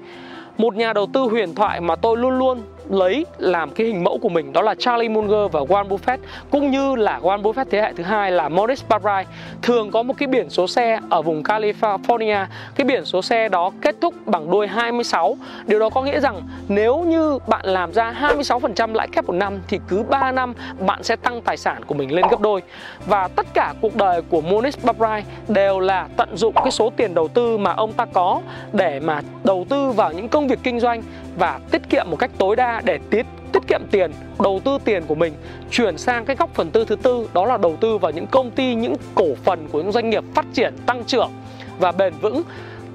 Một 0.58 0.76
nhà 0.76 0.94
đầu 0.94 1.08
tư 1.14 1.22
huyền 1.22 1.56
thoại 1.56 1.82
mà 1.82 1.96
tôi 1.96 2.18
luôn 2.18 2.40
luôn 2.40 2.62
lấy 2.90 3.26
làm 3.38 3.72
cái 3.72 3.88
hình 3.88 4.04
mẫu 4.04 4.18
của 4.18 4.30
mình, 4.30 4.54
đó 4.54 4.62
là 4.62 4.76
Charlie 4.76 5.10
Munger 5.10 5.52
và 5.52 5.60
Warren 5.60 5.88
Buffett, 5.88 6.18
cũng 6.50 6.72
như 6.72 6.96
là 6.96 7.20
Warren 7.20 7.42
Buffett 7.42 7.66
thế 7.72 7.82
hệ 7.82 7.94
thứ 7.94 8.04
hai 8.04 8.32
là 8.32 8.50
Maurice 8.50 8.86
Barrai 8.90 9.26
thường 9.62 9.92
có 9.92 10.04
một 10.04 10.14
cái 10.18 10.28
biển 10.28 10.50
số 10.50 10.68
xe 10.68 11.00
ở 11.10 11.22
vùng 11.22 11.44
California. 11.44 12.46
Cái 12.76 12.86
biển 12.86 13.06
số 13.06 13.22
xe 13.22 13.50
đó 13.50 13.72
kết 13.82 13.96
thúc 14.02 14.14
bằng 14.26 14.52
đuôi 14.52 14.68
26 14.68 15.38
điều 15.66 15.80
đó 15.80 15.90
có 15.90 16.02
nghĩa 16.02 16.20
rằng 16.20 16.42
nếu 16.68 17.00
như 17.00 17.40
bạn 17.48 17.66
làm 17.66 17.94
ra 17.94 18.14
26% 18.22 18.94
lãi 18.94 19.08
kép 19.08 19.26
một 19.26 19.34
năm, 19.34 19.60
thì 19.68 19.80
cứ 19.88 20.04
3 20.04 20.32
năm 20.32 20.54
bạn 20.80 21.04
sẽ 21.04 21.16
tăng 21.16 21.42
tài 21.42 21.58
sản 21.58 21.84
của 21.88 21.96
mình 21.96 22.16
lên 22.16 22.26
gấp 22.32 22.40
đôi. 22.40 22.62
Và 23.06 23.28
tất 23.28 23.46
cả 23.54 23.74
cuộc 23.82 23.96
đời 23.96 24.22
của 24.22 24.42
Maurice 24.42 24.80
Barrai 24.84 25.24
đều 25.48 25.80
là 25.80 26.08
tận 26.18 26.30
dụng 26.38 26.54
cái 26.56 26.72
số 26.72 26.92
tiền 26.96 27.14
đầu 27.14 27.28
tư 27.28 27.58
mà 27.58 27.74
ông 27.74 27.94
ta 27.94 28.06
có 28.06 28.42
để 28.74 29.00
mà 29.00 29.22
đầu 29.44 29.66
tư 29.70 29.92
vào 29.92 30.14
những 30.14 30.30
công 30.30 30.48
việc 30.48 30.60
kinh 30.64 30.80
doanh 30.80 31.04
và 31.42 31.60
tiết 31.72 31.90
kiệm 31.90 32.06
một 32.10 32.18
cách 32.20 32.32
tối 32.38 32.56
đa 32.56 32.82
để 32.86 33.00
tiết 33.10 33.26
tiết 33.52 33.68
kiệm 33.68 33.82
tiền, 33.92 34.12
đầu 34.44 34.62
tư 34.66 34.78
tiền 34.86 35.04
của 35.08 35.16
mình 35.16 35.34
chuyển 35.72 35.98
sang 35.98 36.26
cái 36.26 36.36
góc 36.36 36.50
phần 36.54 36.72
tư 36.72 36.86
thứ 36.86 36.96
tư 36.96 37.30
đó 37.34 37.46
là 37.46 37.58
đầu 37.58 37.78
tư 37.82 37.98
vào 37.98 38.12
những 38.12 38.28
công 38.28 38.52
ty, 38.52 38.76
những 38.76 38.96
cổ 39.16 39.28
phần 39.44 39.68
của 39.72 39.82
những 39.82 39.92
doanh 39.92 40.10
nghiệp 40.10 40.24
phát 40.36 40.46
triển, 40.54 40.74
tăng 40.86 41.04
trưởng 41.04 41.32
và 41.80 41.92
bền 41.92 42.14
vững, 42.22 42.44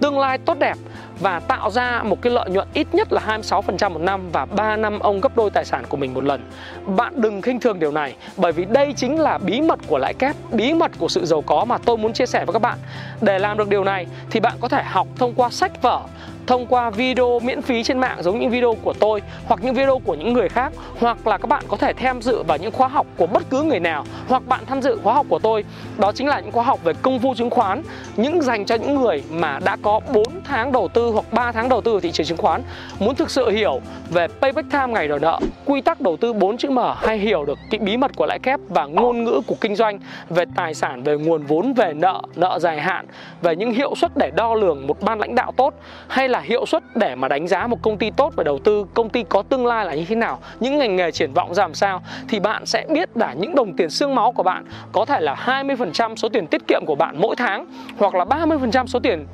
tương 0.00 0.18
lai 0.18 0.38
tốt 0.38 0.58
đẹp 0.58 0.76
và 1.20 1.40
tạo 1.40 1.70
ra 1.70 2.02
một 2.02 2.22
cái 2.22 2.32
lợi 2.32 2.50
nhuận 2.50 2.68
ít 2.72 2.86
nhất 2.92 3.12
là 3.12 3.38
26% 3.40 3.90
một 3.90 4.00
năm 4.00 4.20
và 4.32 4.44
3 4.44 4.76
năm 4.76 4.98
ông 4.98 5.20
gấp 5.20 5.36
đôi 5.36 5.50
tài 5.50 5.64
sản 5.64 5.84
của 5.88 5.96
mình 5.96 6.14
một 6.14 6.24
lần. 6.24 6.50
Bạn 6.96 7.12
đừng 7.16 7.42
khinh 7.42 7.60
thường 7.60 7.78
điều 7.78 7.92
này 7.92 8.14
bởi 8.36 8.52
vì 8.52 8.64
đây 8.64 8.92
chính 8.96 9.20
là 9.20 9.38
bí 9.38 9.60
mật 9.60 9.78
của 9.86 9.98
lãi 9.98 10.14
kép, 10.14 10.36
bí 10.52 10.74
mật 10.74 10.90
của 10.98 11.08
sự 11.08 11.26
giàu 11.26 11.42
có 11.42 11.64
mà 11.64 11.78
tôi 11.78 11.96
muốn 11.96 12.12
chia 12.12 12.26
sẻ 12.26 12.44
với 12.44 12.52
các 12.52 12.62
bạn. 12.62 12.78
Để 13.20 13.38
làm 13.38 13.58
được 13.58 13.68
điều 13.68 13.84
này 13.84 14.06
thì 14.30 14.40
bạn 14.40 14.54
có 14.60 14.68
thể 14.68 14.82
học 14.82 15.06
thông 15.16 15.34
qua 15.34 15.50
sách 15.50 15.82
vở, 15.82 16.00
thông 16.46 16.66
qua 16.66 16.90
video 16.90 17.40
miễn 17.40 17.62
phí 17.62 17.82
trên 17.82 17.98
mạng 17.98 18.22
giống 18.22 18.40
những 18.40 18.50
video 18.50 18.74
của 18.82 18.92
tôi 18.92 19.22
hoặc 19.46 19.60
những 19.62 19.74
video 19.74 19.98
của 19.98 20.14
những 20.14 20.32
người 20.32 20.48
khác, 20.48 20.72
hoặc 21.00 21.26
là 21.26 21.38
các 21.38 21.46
bạn 21.48 21.64
có 21.68 21.76
thể 21.76 21.92
tham 21.92 22.22
dự 22.22 22.42
vào 22.42 22.58
những 22.58 22.72
khóa 22.72 22.88
học 22.88 23.06
của 23.16 23.26
bất 23.26 23.42
cứ 23.50 23.62
người 23.62 23.80
nào, 23.80 24.04
hoặc 24.28 24.42
bạn 24.48 24.60
tham 24.66 24.82
dự 24.82 24.98
khóa 25.02 25.14
học 25.14 25.26
của 25.28 25.38
tôi. 25.38 25.64
Đó 25.98 26.12
chính 26.12 26.28
là 26.28 26.40
những 26.40 26.52
khóa 26.52 26.64
học 26.64 26.84
về 26.84 26.92
công 27.02 27.18
phu 27.18 27.34
chứng 27.34 27.50
khoán, 27.50 27.82
những 28.16 28.42
dành 28.42 28.64
cho 28.64 28.74
những 28.74 29.00
người 29.00 29.22
mà 29.30 29.58
đã 29.64 29.76
có 29.82 30.00
4 30.12 30.24
tháng 30.44 30.72
đầu 30.72 30.88
tư 30.88 31.10
hoặc 31.10 31.24
3 31.32 31.52
tháng 31.52 31.68
đầu 31.68 31.80
tư 31.80 31.94
ở 31.94 32.00
thị 32.00 32.12
trường 32.12 32.26
chứng 32.26 32.38
khoán. 32.38 32.62
Muốn 32.98 33.14
thực 33.14 33.30
sự 33.30 33.50
hiểu 33.50 33.80
về 34.10 34.28
payback 34.40 34.70
time 34.70 34.86
ngày 34.86 35.08
đòi 35.08 35.20
nợ, 35.20 35.40
quy 35.64 35.80
tắc 35.80 36.00
đầu 36.00 36.16
tư 36.16 36.32
4 36.32 36.56
chữ 36.56 36.70
M, 36.70 36.78
hay 36.96 37.18
hiểu 37.18 37.44
được 37.44 37.58
cái 37.70 37.78
bí 37.78 37.96
mật 37.96 38.16
của 38.16 38.26
lãi 38.26 38.38
kép 38.38 38.60
và 38.68 38.86
ngôn 38.86 39.24
ngữ 39.24 39.40
của 39.46 39.56
kinh 39.60 39.76
doanh 39.76 39.98
về 40.30 40.44
tài 40.56 40.74
sản, 40.74 41.02
về 41.02 41.16
nguồn 41.16 41.42
vốn, 41.42 41.72
về 41.74 41.92
nợ 41.94 42.22
nợ 42.36 42.58
dài 42.60 42.80
hạn, 42.80 43.06
về 43.42 43.56
những 43.56 43.70
hiệu 43.70 43.94
suất 43.96 44.16
để 44.16 44.30
đo 44.34 44.54
lường 44.54 44.86
một 44.86 45.00
ban 45.00 45.18
lãnh 45.18 45.34
đạo 45.34 45.52
tốt, 45.56 45.74
hay 46.08 46.28
là 46.28 46.35
là 46.36 46.42
hiệu 46.42 46.66
suất 46.66 46.82
để 46.96 47.14
mà 47.14 47.28
đánh 47.28 47.48
giá 47.48 47.66
một 47.66 47.82
công 47.82 47.98
ty 47.98 48.10
tốt 48.10 48.32
về 48.36 48.44
đầu 48.44 48.58
tư, 48.58 48.86
công 48.94 49.08
ty 49.08 49.24
có 49.28 49.42
tương 49.42 49.66
lai 49.66 49.84
là 49.84 49.94
như 49.94 50.04
thế 50.08 50.16
nào, 50.16 50.38
những 50.60 50.78
ngành 50.78 50.96
nghề 50.96 51.10
triển 51.10 51.32
vọng 51.32 51.54
ra 51.54 51.64
làm 51.64 51.74
sao, 51.74 52.02
thì 52.28 52.40
bạn 52.40 52.66
sẽ 52.66 52.86
biết 52.88 53.16
là 53.16 53.32
những 53.32 53.54
đồng 53.54 53.76
tiền 53.76 53.90
xương 53.90 54.14
máu 54.14 54.32
của 54.32 54.42
bạn 54.42 54.64
có 54.92 55.04
thể 55.04 55.20
là 55.20 55.62
20% 55.66 56.16
số 56.16 56.28
tiền 56.28 56.46
tiết 56.46 56.62
kiệm 56.68 56.82
của 56.86 56.94
bạn 56.94 57.16
mỗi 57.18 57.36
tháng 57.36 57.66
hoặc 57.98 58.14
là 58.14 58.24
30% 58.24 58.86
số 58.86 58.98
tiền 59.00 59.26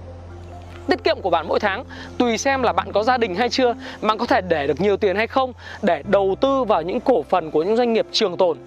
tiết 0.87 1.05
kiệm 1.05 1.21
của 1.23 1.31
bạn 1.31 1.49
mỗi 1.49 1.61
tháng, 1.61 1.85
tùy 2.19 2.39
xem 2.39 2.63
là 2.63 2.73
bạn 2.73 2.93
có 2.93 3.03
gia 3.03 3.19
đình 3.19 3.35
hay 3.35 3.49
chưa, 3.49 3.75
bạn 4.01 4.19
có 4.19 4.27
thể 4.27 4.41
để 4.41 4.67
được 4.67 4.81
nhiều 4.81 4.97
tiền 4.97 5.17
hay 5.17 5.27
không, 5.27 5.53
để 5.83 6.03
đầu 6.09 6.37
tư 6.41 6.65
vào 6.65 6.83
những 6.83 7.01
cổ 7.01 7.23
phần 7.23 7.51
của 7.51 7.63
những 7.63 7.77
doanh 7.77 7.93
nghiệp 7.93 8.07
trường 8.13 8.37
tồn. 8.37 8.59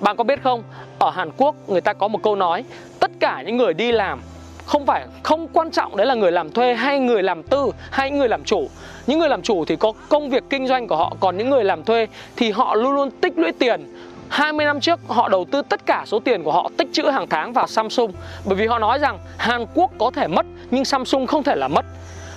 Bạn 0.00 0.16
có 0.16 0.24
biết 0.24 0.42
không, 0.42 0.62
ở 0.98 1.10
Hàn 1.10 1.30
Quốc 1.36 1.54
người 1.68 1.80
ta 1.80 1.92
có 1.92 2.08
một 2.08 2.22
câu 2.22 2.36
nói, 2.36 2.64
tất 3.00 3.10
cả 3.20 3.42
những 3.46 3.56
người 3.56 3.74
đi 3.74 3.92
làm 3.92 4.20
không 4.68 4.86
phải 4.86 5.06
không 5.22 5.48
quan 5.52 5.70
trọng 5.70 5.96
đấy 5.96 6.06
là 6.06 6.14
người 6.14 6.32
làm 6.32 6.50
thuê 6.50 6.74
hay 6.74 6.98
người 6.98 7.22
làm 7.22 7.42
tư 7.42 7.70
hay 7.90 8.10
người 8.10 8.28
làm 8.28 8.44
chủ. 8.44 8.68
Những 9.06 9.18
người 9.18 9.28
làm 9.28 9.42
chủ 9.42 9.64
thì 9.64 9.76
có 9.76 9.92
công 10.08 10.30
việc 10.30 10.44
kinh 10.50 10.66
doanh 10.66 10.88
của 10.88 10.96
họ 10.96 11.16
còn 11.20 11.36
những 11.36 11.50
người 11.50 11.64
làm 11.64 11.84
thuê 11.84 12.06
thì 12.36 12.50
họ 12.50 12.74
luôn 12.74 12.92
luôn 12.92 13.10
tích 13.10 13.38
lũy 13.38 13.52
tiền. 13.52 13.94
20 14.28 14.66
năm 14.66 14.80
trước 14.80 15.00
họ 15.08 15.28
đầu 15.28 15.44
tư 15.44 15.62
tất 15.68 15.86
cả 15.86 16.04
số 16.06 16.20
tiền 16.20 16.42
của 16.42 16.52
họ 16.52 16.70
tích 16.76 16.88
trữ 16.92 17.02
hàng 17.02 17.26
tháng 17.28 17.52
vào 17.52 17.66
Samsung. 17.66 18.12
Bởi 18.44 18.56
vì 18.56 18.66
họ 18.66 18.78
nói 18.78 18.98
rằng 18.98 19.18
Hàn 19.36 19.66
Quốc 19.74 19.90
có 19.98 20.10
thể 20.10 20.26
mất 20.26 20.46
nhưng 20.70 20.84
Samsung 20.84 21.26
không 21.26 21.42
thể 21.42 21.56
là 21.56 21.68
mất. 21.68 21.84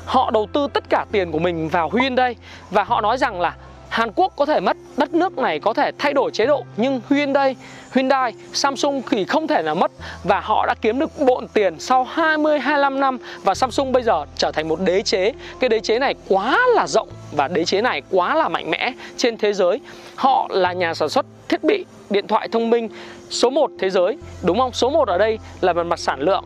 Họ 0.05 0.31
đầu 0.31 0.47
tư 0.53 0.67
tất 0.73 0.83
cả 0.89 1.05
tiền 1.11 1.31
của 1.31 1.39
mình 1.39 1.69
vào 1.69 1.91
Hyundai 1.93 2.35
Và 2.69 2.83
họ 2.83 3.01
nói 3.01 3.17
rằng 3.17 3.41
là 3.41 3.55
Hàn 3.89 4.11
Quốc 4.15 4.33
có 4.35 4.45
thể 4.45 4.59
mất, 4.59 4.77
đất 4.97 5.13
nước 5.13 5.37
này 5.37 5.59
có 5.59 5.73
thể 5.73 5.91
thay 5.97 6.13
đổi 6.13 6.31
chế 6.31 6.45
độ 6.45 6.63
Nhưng 6.77 7.01
Hyundai, 7.09 7.55
Hyundai, 7.93 8.33
Samsung 8.53 9.01
thì 9.09 9.25
không 9.25 9.47
thể 9.47 9.61
nào 9.61 9.75
mất 9.75 9.91
Và 10.23 10.39
họ 10.39 10.65
đã 10.65 10.75
kiếm 10.81 10.99
được 10.99 11.19
bộn 11.19 11.47
tiền 11.47 11.79
sau 11.79 12.07
20-25 12.15 12.99
năm 12.99 13.17
Và 13.43 13.55
Samsung 13.55 13.91
bây 13.91 14.03
giờ 14.03 14.25
trở 14.37 14.51
thành 14.51 14.67
một 14.67 14.79
đế 14.81 15.01
chế 15.01 15.33
Cái 15.59 15.69
đế 15.69 15.79
chế 15.79 15.99
này 15.99 16.15
quá 16.27 16.59
là 16.75 16.87
rộng 16.87 17.09
và 17.31 17.47
đế 17.47 17.65
chế 17.65 17.81
này 17.81 18.01
quá 18.09 18.35
là 18.35 18.49
mạnh 18.49 18.69
mẽ 18.69 18.93
trên 19.17 19.37
thế 19.37 19.53
giới 19.53 19.79
Họ 20.15 20.47
là 20.49 20.73
nhà 20.73 20.93
sản 20.93 21.09
xuất 21.09 21.25
thiết 21.49 21.63
bị 21.63 21.85
điện 22.09 22.27
thoại 22.27 22.47
thông 22.51 22.69
minh 22.69 22.89
số 23.29 23.49
1 23.49 23.71
thế 23.79 23.89
giới 23.89 24.17
Đúng 24.43 24.59
không? 24.59 24.73
Số 24.73 24.89
1 24.89 25.07
ở 25.07 25.17
đây 25.17 25.39
là 25.61 25.73
về 25.73 25.83
mặt 25.83 25.99
sản 25.99 26.19
lượng 26.19 26.43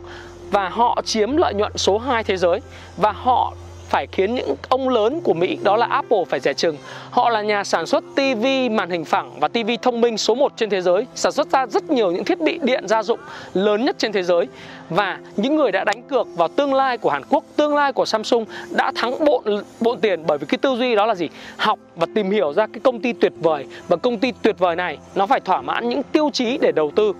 và 0.51 0.69
họ 0.69 1.01
chiếm 1.05 1.37
lợi 1.37 1.53
nhuận 1.53 1.71
số 1.75 1.97
2 1.97 2.23
thế 2.23 2.37
giới 2.37 2.59
và 2.97 3.11
họ 3.11 3.53
phải 3.89 4.07
khiến 4.11 4.35
những 4.35 4.55
ông 4.69 4.89
lớn 4.89 5.21
của 5.23 5.33
Mỹ 5.33 5.57
đó 5.63 5.75
là 5.75 5.85
Apple 5.85 6.23
phải 6.29 6.39
rẻ 6.39 6.53
chừng. 6.53 6.77
Họ 7.11 7.29
là 7.29 7.41
nhà 7.41 7.63
sản 7.63 7.85
xuất 7.85 8.03
TV 8.15 8.45
màn 8.71 8.89
hình 8.89 9.05
phẳng 9.05 9.39
và 9.39 9.47
TV 9.47 9.69
thông 9.81 10.01
minh 10.01 10.17
số 10.17 10.35
1 10.35 10.51
trên 10.57 10.69
thế 10.69 10.81
giới, 10.81 11.05
sản 11.15 11.31
xuất 11.31 11.47
ra 11.47 11.65
rất 11.67 11.89
nhiều 11.89 12.11
những 12.11 12.25
thiết 12.25 12.41
bị 12.41 12.59
điện 12.63 12.87
gia 12.87 13.03
dụng 13.03 13.19
lớn 13.53 13.85
nhất 13.85 13.95
trên 13.99 14.11
thế 14.11 14.23
giới. 14.23 14.47
Và 14.89 15.19
những 15.35 15.55
người 15.55 15.71
đã 15.71 15.83
đánh 15.83 16.03
cược 16.03 16.27
vào 16.35 16.47
tương 16.47 16.73
lai 16.73 16.97
của 16.97 17.09
Hàn 17.09 17.21
Quốc, 17.29 17.43
tương 17.55 17.75
lai 17.75 17.93
của 17.93 18.05
Samsung 18.05 18.45
đã 18.69 18.91
thắng 18.95 19.25
bộn 19.25 19.43
bộn 19.79 19.99
tiền 19.99 20.23
bởi 20.27 20.37
vì 20.37 20.45
cái 20.45 20.57
tư 20.57 20.75
duy 20.75 20.95
đó 20.95 21.05
là 21.05 21.15
gì? 21.15 21.29
Học 21.57 21.79
và 21.95 22.07
tìm 22.15 22.31
hiểu 22.31 22.53
ra 22.53 22.67
cái 22.67 22.79
công 22.83 22.99
ty 22.99 23.13
tuyệt 23.13 23.33
vời 23.41 23.65
và 23.87 23.97
công 23.97 24.17
ty 24.17 24.31
tuyệt 24.41 24.59
vời 24.59 24.75
này 24.75 24.97
nó 25.15 25.25
phải 25.25 25.39
thỏa 25.39 25.61
mãn 25.61 25.89
những 25.89 26.03
tiêu 26.03 26.29
chí 26.33 26.57
để 26.57 26.71
đầu 26.71 26.91
tư 26.95 27.13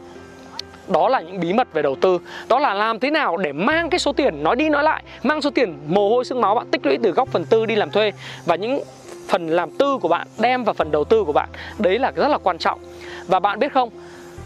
đó 0.88 1.10
là 1.10 1.22
những 1.22 1.39
bí 1.39 1.54
mật 1.54 1.74
về 1.74 1.82
đầu 1.82 1.96
tư. 1.96 2.20
Đó 2.48 2.60
là 2.60 2.74
làm 2.74 3.00
thế 3.00 3.12
nào 3.12 3.38
để 3.38 3.54
mang 3.54 3.89
cái 3.89 4.00
số 4.00 4.13
tiền, 4.13 4.44
nói 4.44 4.56
đi 4.56 4.70
nói 4.70 4.84
lại, 4.84 5.04
mang 5.24 5.42
số 5.42 5.50
tiền 5.50 5.77
mồ 5.88 6.10
hôi 6.10 6.25
xương 6.25 6.42
máu 6.42 6.56
bạn 6.56 6.68
tích 6.72 6.86
lũy 6.86 6.98
từ 7.04 7.12
góc 7.12 7.30
phần 7.32 7.46
tư 7.46 7.65
đi 7.65 7.75
làm 7.75 7.92
thuê. 7.92 8.12
Và 8.46 8.56
những 8.56 8.84
phần 9.27 9.48
làm 9.48 9.72
tư 9.72 9.98
của 10.01 10.08
bạn, 10.08 10.27
đem 10.39 10.63
vào 10.63 10.74
phần 10.74 10.92
đầu 10.92 11.04
tư 11.04 11.24
của 11.24 11.34
bạn, 11.34 11.50
đấy 11.77 12.00
là 12.00 12.12
rất 12.15 12.27
là 12.27 12.38
quan 12.38 12.58
trọng. 12.58 12.80
Và 13.27 13.39
bạn 13.39 13.60
biết 13.60 13.74
không, 13.74 13.89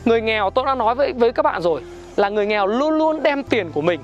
người 0.06 0.22
nghèo, 0.22 0.50
tôi 0.50 0.66
đã 0.66 0.76
nói 0.76 0.96
với 0.96 1.14
với 1.14 1.32
các 1.32 1.44
bạn 1.44 1.62
rồi, 1.62 1.82
là 2.16 2.30
người 2.30 2.46
nghèo 2.46 2.68
luôn 2.68 2.98
luôn 2.98 3.24
đem 3.24 3.44
tiền 3.44 3.72
của 3.74 3.82
mình, 3.82 4.00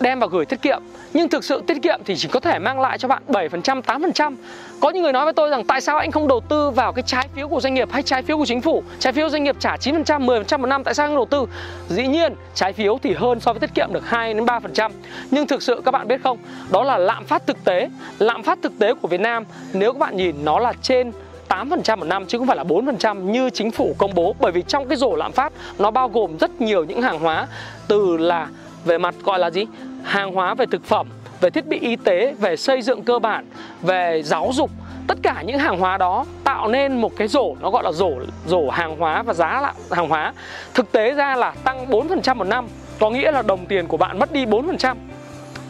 đem 0.00 0.20
vào 0.20 0.28
gửi 0.28 0.44
tiết 0.44 0.62
kiệm 0.62 0.82
nhưng 1.12 1.28
thực 1.28 1.44
sự 1.44 1.62
tiết 1.66 1.82
kiệm 1.82 2.00
thì 2.04 2.16
chỉ 2.16 2.28
có 2.28 2.40
thể 2.40 2.58
mang 2.58 2.80
lại 2.80 2.98
cho 2.98 3.08
bạn 3.08 3.22
7%, 3.28 3.82
8% 3.82 4.36
Có 4.80 4.90
những 4.90 5.02
người 5.02 5.12
nói 5.12 5.24
với 5.24 5.32
tôi 5.32 5.50
rằng 5.50 5.64
tại 5.64 5.80
sao 5.80 5.98
anh 5.98 6.10
không 6.10 6.28
đầu 6.28 6.40
tư 6.40 6.70
vào 6.70 6.92
cái 6.92 7.02
trái 7.06 7.28
phiếu 7.34 7.48
của 7.48 7.60
doanh 7.60 7.74
nghiệp 7.74 7.88
hay 7.92 8.02
trái 8.02 8.22
phiếu 8.22 8.38
của 8.38 8.46
chính 8.46 8.60
phủ? 8.60 8.82
Trái 8.98 9.12
phiếu 9.12 9.28
doanh 9.28 9.44
nghiệp 9.44 9.56
trả 9.58 9.76
9%, 9.76 10.04
10% 10.04 10.58
một 10.58 10.66
năm 10.66 10.84
tại 10.84 10.94
sao 10.94 11.06
anh 11.06 11.14
đầu 11.14 11.26
tư? 11.30 11.46
Dĩ 11.88 12.06
nhiên 12.06 12.34
trái 12.54 12.72
phiếu 12.72 12.98
thì 13.02 13.14
hơn 13.14 13.40
so 13.40 13.52
với 13.52 13.60
tiết 13.60 13.74
kiệm 13.74 13.92
được 13.92 14.06
2 14.08 14.34
đến 14.34 14.44
3% 14.44 14.90
Nhưng 15.30 15.46
thực 15.46 15.62
sự 15.62 15.82
các 15.84 15.90
bạn 15.90 16.08
biết 16.08 16.22
không? 16.22 16.38
Đó 16.70 16.82
là 16.82 16.98
lạm 16.98 17.24
phát 17.24 17.46
thực 17.46 17.64
tế. 17.64 17.88
Lạm 18.18 18.42
phát 18.42 18.58
thực 18.62 18.78
tế 18.78 18.94
của 18.94 19.08
Việt 19.08 19.20
Nam 19.20 19.44
nếu 19.72 19.92
các 19.92 19.98
bạn 19.98 20.16
nhìn 20.16 20.44
nó 20.44 20.58
là 20.58 20.72
trên 20.82 21.12
8% 21.48 21.96
một 21.96 22.04
năm 22.04 22.26
chứ 22.26 22.38
không 22.38 22.46
phải 22.46 22.56
là 22.56 22.64
4% 22.64 23.20
như 23.20 23.50
chính 23.50 23.70
phủ 23.70 23.94
công 23.98 24.14
bố. 24.14 24.34
Bởi 24.40 24.52
vì 24.52 24.62
trong 24.62 24.88
cái 24.88 24.96
rổ 24.96 25.16
lạm 25.16 25.32
phát 25.32 25.52
nó 25.78 25.90
bao 25.90 26.08
gồm 26.08 26.36
rất 26.38 26.60
nhiều 26.60 26.84
những 26.84 27.02
hàng 27.02 27.18
hóa 27.18 27.46
từ 27.88 28.16
là 28.16 28.48
về 28.84 28.98
mặt 28.98 29.14
gọi 29.24 29.38
là 29.38 29.50
gì? 29.50 29.66
Hàng 30.02 30.32
hóa 30.32 30.54
về 30.54 30.66
thực 30.70 30.84
phẩm, 30.84 31.08
về 31.40 31.50
thiết 31.50 31.66
bị 31.66 31.78
y 31.78 31.96
tế, 31.96 32.34
về 32.38 32.56
xây 32.56 32.82
dựng 32.82 33.02
cơ 33.02 33.18
bản, 33.18 33.46
về 33.82 34.22
giáo 34.24 34.50
dục 34.54 34.70
tất 35.06 35.18
cả 35.22 35.42
những 35.46 35.58
hàng 35.58 35.78
hóa 35.78 35.98
đó 35.98 36.24
tạo 36.44 36.68
nên 36.68 37.00
một 37.00 37.12
cái 37.16 37.28
rổ, 37.28 37.56
nó 37.60 37.70
gọi 37.70 37.82
là 37.84 37.92
rổ 37.92 38.10
rổ 38.46 38.70
hàng 38.70 38.96
hóa 38.96 39.22
và 39.22 39.34
giá 39.34 39.60
là 39.60 39.72
hàng 39.90 40.08
hóa 40.08 40.32
thực 40.74 40.92
tế 40.92 41.14
ra 41.14 41.36
là 41.36 41.54
tăng 41.64 41.86
4% 41.86 42.34
một 42.34 42.44
năm, 42.44 42.68
có 42.98 43.10
nghĩa 43.10 43.30
là 43.30 43.42
đồng 43.42 43.66
tiền 43.66 43.86
của 43.86 43.96
bạn 43.96 44.18
mất 44.18 44.32
đi 44.32 44.46
4% 44.46 44.96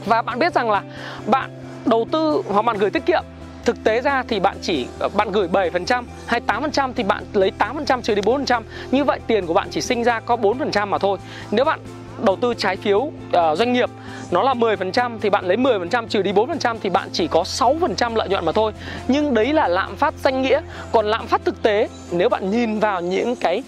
và 0.07 0.23
bạn 0.23 0.39
biết 0.39 0.55
rằng 0.55 0.71
là 0.71 0.83
bạn 1.27 1.51
đầu 1.87 2.07
tư 2.13 2.43
hoặc 2.49 2.63
bạn 2.63 2.79
gửi 2.79 2.91
tiết 2.91 3.07
kiệm, 3.07 3.23
thực 3.65 3.85
tế 3.85 4.01
ra 4.01 4.23
thì 4.29 4.41
bạn 4.41 4.57
chỉ, 4.63 4.87
bạn 5.15 5.33
gửi 5.33 5.49
7% 5.49 6.05
hay 6.27 6.41
8% 6.47 6.93
thì 6.97 7.03
bạn 7.03 7.25
lấy 7.33 7.53
8% 7.59 8.01
trừ 8.01 8.15
đi 8.15 8.23
4%. 8.23 8.63
Như 8.91 9.05
vậy 9.05 9.21
tiền 9.27 9.47
của 9.47 9.55
bạn 9.55 9.69
chỉ 9.71 9.81
sinh 9.81 10.05
ra 10.05 10.21
có 10.21 10.37
4% 10.37 10.87
mà 10.87 10.99
thôi. 10.99 11.19
Nếu 11.51 11.65
bạn 11.65 11.81
đầu 12.25 12.37
tư 12.37 12.55
trái 12.55 12.77
phiếu 12.77 12.99
uh, 12.99 13.13
doanh 13.33 13.73
nghiệp 13.73 13.91
nó 14.31 14.43
là 14.43 14.55
10% 14.55 15.19
thì 15.21 15.31
bạn 15.31 15.45
lấy 15.45 15.57
10% 15.57 16.07
trừ 16.07 16.23
đi 16.23 16.33
4% 16.33 16.77
thì 16.83 16.91
bạn 16.91 17.09
chỉ 17.13 17.27
có 17.27 17.43
6% 17.43 18.17
lợi 18.17 18.29
nhuận 18.29 18.45
mà 18.45 18.53
thôi. 18.53 18.73
Nhưng 19.09 19.35
đấy 19.35 19.53
là 19.53 19.69
lạm 19.69 19.97
phát 19.97 20.15
danh 20.15 20.43
nghĩa. 20.43 20.61
Còn 20.93 21.07
lạm 21.07 21.27
phát 21.27 21.41
thực 21.45 21.63
tế 21.63 21.89
nếu 22.11 22.29
bạn 22.29 22.51
nhìn 22.51 22.79
vào 22.79 23.01
những 23.01 23.37
cái 23.37 23.63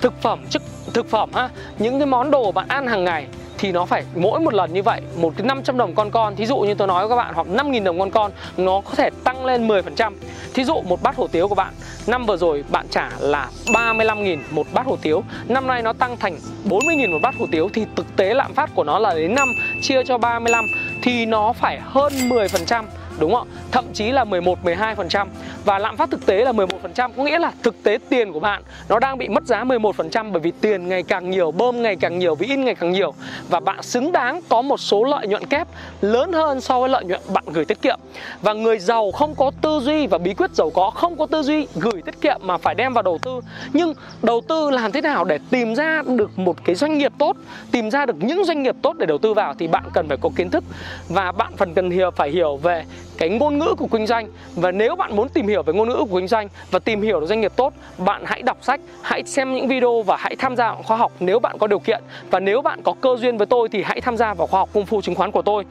thực 0.00 0.22
phẩm 0.22 0.46
chức 0.50 0.62
thực 0.94 1.10
phẩm 1.10 1.30
ha, 1.34 1.48
những 1.78 1.98
cái 1.98 2.06
món 2.06 2.30
đồ 2.30 2.52
bạn 2.52 2.68
ăn 2.68 2.86
hàng 2.86 3.04
ngày 3.04 3.26
thì 3.60 3.72
nó 3.72 3.84
phải, 3.84 4.04
mỗi 4.14 4.40
một 4.40 4.54
lần 4.54 4.72
như 4.72 4.82
vậy, 4.82 5.00
một 5.16 5.32
cái 5.36 5.46
500 5.46 5.76
đồng 5.78 5.94
con 5.94 6.10
con, 6.10 6.36
thí 6.36 6.46
dụ 6.46 6.56
như 6.58 6.74
tôi 6.74 6.88
nói 6.88 7.08
với 7.08 7.16
các 7.16 7.22
bạn, 7.22 7.34
hoặc 7.34 7.46
5.000 7.46 7.84
đồng 7.84 7.98
con 7.98 8.10
con, 8.10 8.30
nó 8.56 8.80
có 8.80 8.94
thể 8.96 9.10
tăng 9.24 9.44
lên 9.44 9.68
10% 9.68 10.12
thí 10.54 10.64
dụ 10.64 10.80
một 10.80 11.02
bát 11.02 11.16
hủ 11.16 11.26
tiếu 11.28 11.48
của 11.48 11.54
bạn, 11.54 11.74
năm 12.06 12.26
vừa 12.26 12.36
rồi 12.36 12.64
bạn 12.68 12.86
trả 12.90 13.10
là 13.18 13.48
35.000 13.66 14.38
một 14.50 14.66
bát 14.72 14.86
hủ 14.86 14.96
tiếu, 15.02 15.22
năm 15.48 15.66
nay 15.66 15.82
nó 15.82 15.92
tăng 15.92 16.16
thành 16.16 16.36
40.000 16.64 17.12
một 17.12 17.18
bát 17.22 17.34
hủ 17.38 17.46
tiếu, 17.52 17.70
thì 17.72 17.86
thực 17.96 18.16
tế 18.16 18.34
lạm 18.34 18.54
phát 18.54 18.70
của 18.74 18.84
nó 18.84 18.98
là 18.98 19.14
đến 19.14 19.34
năm, 19.34 19.52
chia 19.82 20.04
cho 20.04 20.18
35 20.18 20.66
thì 21.02 21.26
nó 21.26 21.52
phải 21.52 21.80
hơn 21.84 22.12
10% 22.12 22.84
đúng 23.20 23.34
không 23.34 23.48
ạ 23.48 23.60
Thậm 23.72 23.84
chí 23.94 24.10
là 24.10 24.24
11 24.24 24.58
12% 24.64 25.26
và 25.64 25.78
lạm 25.78 25.96
phát 25.96 26.10
thực 26.10 26.26
tế 26.26 26.44
là 26.44 26.52
11% 26.52 27.10
có 27.16 27.24
nghĩa 27.24 27.38
là 27.38 27.52
thực 27.62 27.82
tế 27.82 27.98
tiền 28.08 28.32
của 28.32 28.40
bạn 28.40 28.62
nó 28.88 28.98
đang 28.98 29.18
bị 29.18 29.28
mất 29.28 29.44
giá 29.44 29.64
11% 29.64 30.32
bởi 30.32 30.40
vì 30.40 30.52
tiền 30.60 30.88
ngày 30.88 31.02
càng 31.02 31.30
nhiều, 31.30 31.50
bơm 31.50 31.82
ngày 31.82 31.96
càng 31.96 32.18
nhiều, 32.18 32.34
vì 32.34 32.46
in 32.46 32.64
ngày 32.64 32.74
càng 32.74 32.92
nhiều 32.92 33.14
và 33.48 33.60
bạn 33.60 33.82
xứng 33.82 34.12
đáng 34.12 34.40
có 34.48 34.62
một 34.62 34.80
số 34.80 35.04
lợi 35.04 35.26
nhuận 35.26 35.46
kép 35.46 35.68
lớn 36.00 36.32
hơn 36.32 36.60
so 36.60 36.80
với 36.80 36.88
lợi 36.88 37.04
nhuận 37.04 37.20
bạn 37.34 37.44
gửi 37.46 37.64
tiết 37.64 37.82
kiệm. 37.82 38.00
Và 38.42 38.52
người 38.52 38.78
giàu 38.78 39.10
không 39.12 39.34
có 39.34 39.50
tư 39.62 39.80
duy 39.82 40.06
và 40.06 40.18
bí 40.18 40.34
quyết 40.34 40.50
giàu 40.54 40.70
có 40.70 40.90
không 40.90 41.16
có 41.16 41.26
tư 41.26 41.42
duy 41.42 41.66
gửi 41.74 42.02
tiết 42.02 42.20
kiệm 42.20 42.40
mà 42.42 42.58
phải 42.58 42.74
đem 42.74 42.92
vào 42.92 43.02
đầu 43.02 43.18
tư. 43.22 43.40
Nhưng 43.72 43.94
đầu 44.22 44.40
tư 44.48 44.70
làm 44.70 44.92
thế 44.92 45.00
nào 45.00 45.24
để 45.24 45.38
tìm 45.50 45.74
ra 45.74 46.02
được 46.06 46.38
một 46.38 46.56
cái 46.64 46.74
doanh 46.74 46.98
nghiệp 46.98 47.12
tốt, 47.18 47.36
tìm 47.70 47.90
ra 47.90 48.06
được 48.06 48.16
những 48.20 48.44
doanh 48.44 48.62
nghiệp 48.62 48.74
tốt 48.82 48.96
để 48.98 49.06
đầu 49.06 49.18
tư 49.18 49.34
vào 49.34 49.54
thì 49.58 49.66
bạn 49.66 49.84
cần 49.94 50.08
phải 50.08 50.16
có 50.20 50.30
kiến 50.36 50.50
thức 50.50 50.64
và 51.08 51.32
bạn 51.32 51.52
phần 51.56 51.74
cần 51.74 51.90
hiểu 51.90 52.10
phải 52.10 52.30
hiểu 52.30 52.56
về 52.56 52.84
cái 53.20 53.28
ngôn 53.28 53.58
ngữ 53.58 53.74
của 53.78 53.86
kinh 53.86 54.06
doanh 54.06 54.28
và 54.54 54.70
nếu 54.70 54.96
bạn 54.96 55.16
muốn 55.16 55.28
tìm 55.28 55.46
hiểu 55.48 55.62
về 55.62 55.72
ngôn 55.72 55.88
ngữ 55.88 56.04
của 56.10 56.18
kinh 56.18 56.28
doanh 56.28 56.48
và 56.70 56.78
tìm 56.78 57.02
hiểu 57.02 57.20
được 57.20 57.26
doanh 57.26 57.40
nghiệp 57.40 57.52
tốt, 57.56 57.72
bạn 57.98 58.22
hãy 58.26 58.42
đọc 58.42 58.58
sách, 58.62 58.80
hãy 59.02 59.22
xem 59.24 59.54
những 59.54 59.68
video 59.68 60.02
và 60.02 60.16
hãy 60.16 60.36
tham 60.38 60.56
gia 60.56 60.72
vào 60.72 60.82
khóa 60.82 60.96
học 60.96 61.12
nếu 61.20 61.38
bạn 61.38 61.58
có 61.58 61.66
điều 61.66 61.78
kiện. 61.78 62.02
Và 62.30 62.40
nếu 62.40 62.62
bạn 62.62 62.80
có 62.82 62.94
cơ 63.00 63.16
duyên 63.16 63.38
với 63.38 63.46
tôi 63.46 63.68
thì 63.68 63.82
hãy 63.82 64.00
tham 64.00 64.16
gia 64.16 64.34
vào 64.34 64.46
khóa 64.46 64.60
học 64.60 64.68
công 64.72 64.86
phu 64.86 65.00
chứng 65.00 65.14
khoán 65.14 65.30
của 65.30 65.42
tôi. 65.42 65.64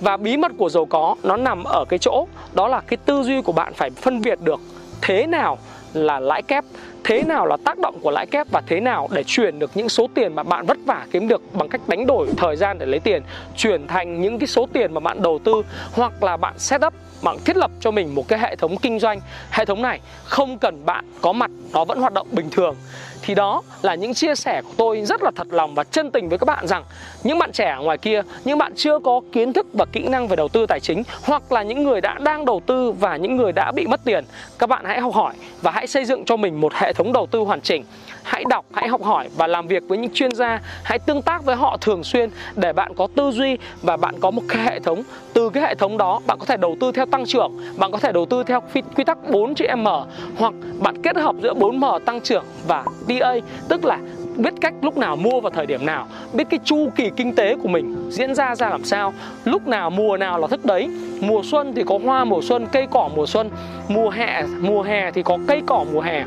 Và 0.00 0.16
bí 0.16 0.36
mật 0.36 0.52
của 0.58 0.68
giàu 0.68 0.84
có 0.84 1.16
nó 1.22 1.36
nằm 1.36 1.64
ở 1.64 1.84
cái 1.88 1.98
chỗ, 1.98 2.26
đó 2.52 2.68
là 2.68 2.80
cái 2.80 2.96
tư 2.96 3.22
duy 3.22 3.42
của 3.42 3.52
bạn 3.52 3.72
phải 3.74 3.90
phân 3.90 4.20
biệt 4.20 4.38
được 4.40 4.60
thế 5.00 5.26
nào 5.26 5.58
là 5.94 6.20
lãi 6.20 6.42
kép 6.42 6.64
thế 7.04 7.22
nào 7.22 7.46
là 7.46 7.56
tác 7.64 7.78
động 7.78 7.98
của 8.02 8.10
lãi 8.10 8.26
kép 8.26 8.46
và 8.50 8.62
thế 8.66 8.80
nào 8.80 9.08
để 9.12 9.24
chuyển 9.26 9.58
được 9.58 9.70
những 9.74 9.88
số 9.88 10.08
tiền 10.14 10.34
mà 10.34 10.42
bạn 10.42 10.66
vất 10.66 10.78
vả 10.86 11.06
kiếm 11.12 11.28
được 11.28 11.42
bằng 11.54 11.68
cách 11.68 11.80
đánh 11.86 12.06
đổi 12.06 12.28
thời 12.36 12.56
gian 12.56 12.78
để 12.78 12.86
lấy 12.86 13.00
tiền, 13.00 13.22
chuyển 13.56 13.86
thành 13.86 14.20
những 14.20 14.38
cái 14.38 14.46
số 14.46 14.66
tiền 14.72 14.94
mà 14.94 15.00
bạn 15.00 15.22
đầu 15.22 15.38
tư 15.44 15.62
hoặc 15.92 16.22
là 16.22 16.36
bạn 16.36 16.58
set 16.58 16.84
up, 16.86 16.94
bạn 17.22 17.36
thiết 17.44 17.56
lập 17.56 17.70
cho 17.80 17.90
mình 17.90 18.14
một 18.14 18.28
cái 18.28 18.38
hệ 18.38 18.56
thống 18.56 18.76
kinh 18.76 18.98
doanh? 18.98 19.20
Hệ 19.50 19.64
thống 19.64 19.82
này 19.82 20.00
không 20.24 20.58
cần 20.58 20.86
bạn 20.86 21.04
có 21.20 21.32
mặt, 21.32 21.50
nó 21.72 21.84
vẫn 21.84 22.00
hoạt 22.00 22.12
động 22.12 22.28
bình 22.30 22.50
thường 22.50 22.76
thì 23.22 23.34
đó 23.34 23.62
là 23.82 23.94
những 23.94 24.14
chia 24.14 24.34
sẻ 24.34 24.62
của 24.64 24.72
tôi 24.76 25.02
rất 25.04 25.22
là 25.22 25.30
thật 25.36 25.46
lòng 25.50 25.74
và 25.74 25.84
chân 25.84 26.10
tình 26.10 26.28
với 26.28 26.38
các 26.38 26.46
bạn 26.46 26.66
rằng 26.66 26.84
những 27.22 27.38
bạn 27.38 27.52
trẻ 27.52 27.70
ở 27.70 27.82
ngoài 27.82 27.98
kia, 27.98 28.22
những 28.44 28.58
bạn 28.58 28.72
chưa 28.76 28.98
có 28.98 29.20
kiến 29.32 29.52
thức 29.52 29.66
và 29.72 29.84
kỹ 29.92 30.08
năng 30.08 30.28
về 30.28 30.36
đầu 30.36 30.48
tư 30.48 30.66
tài 30.66 30.80
chính 30.80 31.02
hoặc 31.22 31.52
là 31.52 31.62
những 31.62 31.84
người 31.84 32.00
đã 32.00 32.18
đang 32.18 32.44
đầu 32.44 32.60
tư 32.66 32.92
và 32.92 33.16
những 33.16 33.36
người 33.36 33.52
đã 33.52 33.72
bị 33.72 33.86
mất 33.86 34.00
tiền, 34.04 34.24
các 34.58 34.68
bạn 34.68 34.84
hãy 34.84 35.00
học 35.00 35.14
hỏi 35.14 35.34
và 35.62 35.70
hãy 35.70 35.86
xây 35.86 36.04
dựng 36.04 36.24
cho 36.24 36.36
mình 36.36 36.60
một 36.60 36.74
hệ 36.74 36.92
thống 36.92 37.12
đầu 37.12 37.26
tư 37.26 37.38
hoàn 37.38 37.60
chỉnh. 37.60 37.84
Hãy 38.22 38.44
đọc, 38.48 38.64
hãy 38.72 38.88
học 38.88 39.02
hỏi 39.02 39.28
và 39.36 39.46
làm 39.46 39.66
việc 39.66 39.82
với 39.88 39.98
những 39.98 40.14
chuyên 40.14 40.34
gia. 40.34 40.60
Hãy 40.82 40.98
tương 40.98 41.22
tác 41.22 41.44
với 41.44 41.56
họ 41.56 41.76
thường 41.80 42.04
xuyên 42.04 42.30
để 42.56 42.72
bạn 42.72 42.94
có 42.94 43.08
tư 43.16 43.30
duy 43.30 43.56
và 43.82 43.96
bạn 43.96 44.20
có 44.20 44.30
một 44.30 44.42
cái 44.48 44.62
hệ 44.62 44.80
thống 44.80 45.02
từ 45.34 45.50
cái 45.50 45.62
hệ 45.62 45.74
thống 45.74 45.98
đó, 45.98 46.20
bạn 46.26 46.38
có 46.38 46.46
thể 46.46 46.56
đầu 46.56 46.76
tư 46.80 46.92
theo 46.92 47.06
tăng 47.06 47.26
trưởng, 47.26 47.52
bạn 47.76 47.92
có 47.92 47.98
thể 47.98 48.12
đầu 48.12 48.26
tư 48.26 48.42
theo 48.42 48.62
quy 48.96 49.04
tắc 49.04 49.30
4 49.30 49.54
chữ 49.54 49.66
M, 49.76 49.86
hoặc 50.36 50.54
bạn 50.80 51.02
kết 51.02 51.16
hợp 51.16 51.34
giữa 51.42 51.54
4M 51.54 51.98
tăng 51.98 52.20
trưởng 52.20 52.44
và 52.66 52.84
DA 53.08 53.34
tức 53.68 53.84
là 53.84 53.98
biết 54.36 54.54
cách 54.60 54.74
lúc 54.82 54.96
nào 54.96 55.16
mua 55.16 55.40
vào 55.40 55.50
thời 55.50 55.66
điểm 55.66 55.86
nào, 55.86 56.06
biết 56.32 56.44
cái 56.50 56.60
chu 56.64 56.88
kỳ 56.96 57.10
kinh 57.16 57.34
tế 57.34 57.56
của 57.62 57.68
mình 57.68 58.10
diễn 58.10 58.34
ra 58.34 58.54
ra 58.54 58.68
làm 58.70 58.84
sao. 58.84 59.12
Lúc 59.44 59.68
nào 59.68 59.90
mùa 59.90 60.16
nào 60.16 60.38
là 60.38 60.46
thức 60.46 60.64
đấy. 60.64 60.88
Mùa 61.20 61.42
xuân 61.44 61.72
thì 61.76 61.82
có 61.86 61.98
hoa, 62.04 62.24
mùa 62.24 62.40
xuân, 62.42 62.66
cây 62.72 62.86
cỏ, 62.90 63.10
mùa 63.16 63.26
xuân. 63.26 63.50
Mùa 63.88 64.10
hè 64.10 64.42
mùa 64.60 64.82
hè 64.82 65.10
thì 65.10 65.22
có 65.22 65.38
cây 65.48 65.62
cỏ, 65.66 65.84
mùa 65.92 66.00
hè 66.00 66.24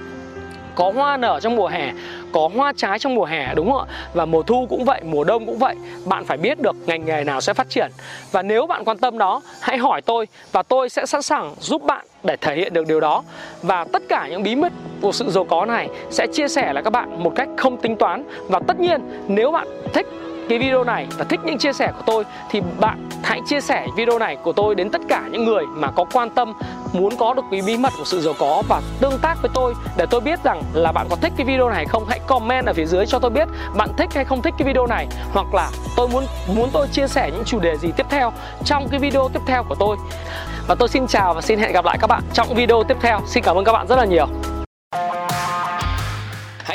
có 0.75 0.91
hoa 0.95 1.17
nở 1.17 1.39
trong 1.41 1.55
mùa 1.55 1.67
hè, 1.67 1.93
có 2.31 2.49
hoa 2.55 2.73
trái 2.77 2.99
trong 2.99 3.15
mùa 3.15 3.25
hè, 3.25 3.53
đúng 3.55 3.71
không 3.71 3.87
ạ? 3.89 3.93
Và 4.13 4.25
mùa 4.25 4.43
thu 4.43 4.67
cũng 4.69 4.85
vậy, 4.85 5.01
mùa 5.03 5.23
đông 5.23 5.45
cũng 5.45 5.57
vậy. 5.57 5.75
Bạn 6.05 6.25
phải 6.25 6.37
biết 6.37 6.61
được 6.61 6.75
ngành 6.85 7.05
nghề 7.05 7.23
nào 7.23 7.41
sẽ 7.41 7.53
phát 7.53 7.69
triển. 7.69 7.91
Và 8.31 8.41
nếu 8.41 8.67
bạn 8.67 8.85
quan 8.85 8.97
tâm 8.97 9.17
đó, 9.17 9.41
hãy 9.61 9.77
hỏi 9.77 10.01
tôi 10.01 10.27
và 10.51 10.63
tôi 10.63 10.89
sẽ 10.89 11.05
sẵn 11.05 11.21
sàng 11.21 11.55
giúp 11.59 11.83
bạn 11.83 12.05
để 12.23 12.35
thể 12.41 12.55
hiện 12.55 12.73
được 12.73 12.87
điều 12.87 12.99
đó. 12.99 13.23
Và 13.61 13.85
tất 13.93 14.03
cả 14.09 14.27
những 14.27 14.43
bí 14.43 14.55
mật 14.55 14.73
của 15.01 15.11
sự 15.11 15.29
giàu 15.29 15.43
có 15.43 15.65
này 15.65 15.87
sẽ 16.09 16.27
chia 16.27 16.47
sẻ 16.47 16.73
lại 16.73 16.83
các 16.83 16.89
bạn 16.89 17.23
một 17.23 17.31
cách 17.35 17.47
không 17.57 17.77
tính 17.77 17.95
toán. 17.95 18.23
Và 18.49 18.59
tất 18.67 18.79
nhiên, 18.79 19.01
nếu 19.27 19.51
bạn 19.51 19.67
thích 19.93 20.07
cái 20.49 20.59
video 20.59 20.83
này 20.83 21.07
và 21.17 21.25
thích 21.29 21.39
những 21.43 21.57
chia 21.57 21.73
sẻ 21.73 21.91
của 21.97 22.03
tôi 22.05 22.23
thì 22.49 22.61
bạn 22.79 23.09
hãy 23.23 23.41
chia 23.45 23.61
sẻ 23.61 23.87
video 23.97 24.19
này 24.19 24.35
của 24.35 24.53
tôi 24.53 24.75
đến 24.75 24.89
tất 24.89 25.01
cả 25.09 25.23
những 25.31 25.45
người 25.45 25.63
mà 25.65 25.91
có 25.91 26.05
quan 26.13 26.29
tâm, 26.29 26.53
muốn 26.93 27.15
có 27.17 27.33
được 27.33 27.41
cái 27.51 27.61
bí 27.61 27.77
mật 27.77 27.93
của 27.97 28.05
sự 28.05 28.21
giàu 28.21 28.33
có 28.39 28.63
và 28.67 28.81
tương 28.99 29.19
tác 29.21 29.37
với 29.41 29.51
tôi 29.53 29.73
để 29.97 30.05
tôi 30.09 30.21
biết 30.21 30.43
rằng 30.43 30.63
là 30.73 30.91
bạn 30.91 31.07
có 31.09 31.15
thích 31.15 31.33
cái 31.37 31.45
video 31.45 31.69
này 31.69 31.85
không. 31.85 32.05
Hãy 32.09 32.19
comment 32.27 32.65
ở 32.65 32.73
phía 32.73 32.85
dưới 32.85 33.05
cho 33.05 33.19
tôi 33.19 33.31
biết 33.31 33.47
bạn 33.77 33.89
thích 33.97 34.09
hay 34.13 34.25
không 34.25 34.41
thích 34.41 34.53
cái 34.57 34.67
video 34.67 34.87
này 34.87 35.07
hoặc 35.33 35.53
là 35.53 35.69
tôi 35.95 36.07
muốn 36.07 36.25
muốn 36.55 36.69
tôi 36.73 36.87
chia 36.87 37.07
sẻ 37.07 37.31
những 37.33 37.43
chủ 37.45 37.59
đề 37.59 37.77
gì 37.77 37.91
tiếp 37.97 38.05
theo 38.09 38.31
trong 38.65 38.87
cái 38.89 38.99
video 38.99 39.29
tiếp 39.33 39.41
theo 39.47 39.63
của 39.63 39.75
tôi. 39.75 39.97
Và 40.67 40.75
tôi 40.75 40.89
xin 40.89 41.07
chào 41.07 41.33
và 41.33 41.41
xin 41.41 41.59
hẹn 41.59 41.73
gặp 41.73 41.85
lại 41.85 41.97
các 42.01 42.07
bạn 42.07 42.23
trong 42.33 42.47
video 42.55 42.83
tiếp 42.83 42.97
theo. 43.01 43.19
Xin 43.25 43.43
cảm 43.43 43.55
ơn 43.55 43.65
các 43.65 43.71
bạn 43.73 43.87
rất 43.87 43.95
là 43.95 44.05
nhiều. 44.05 44.54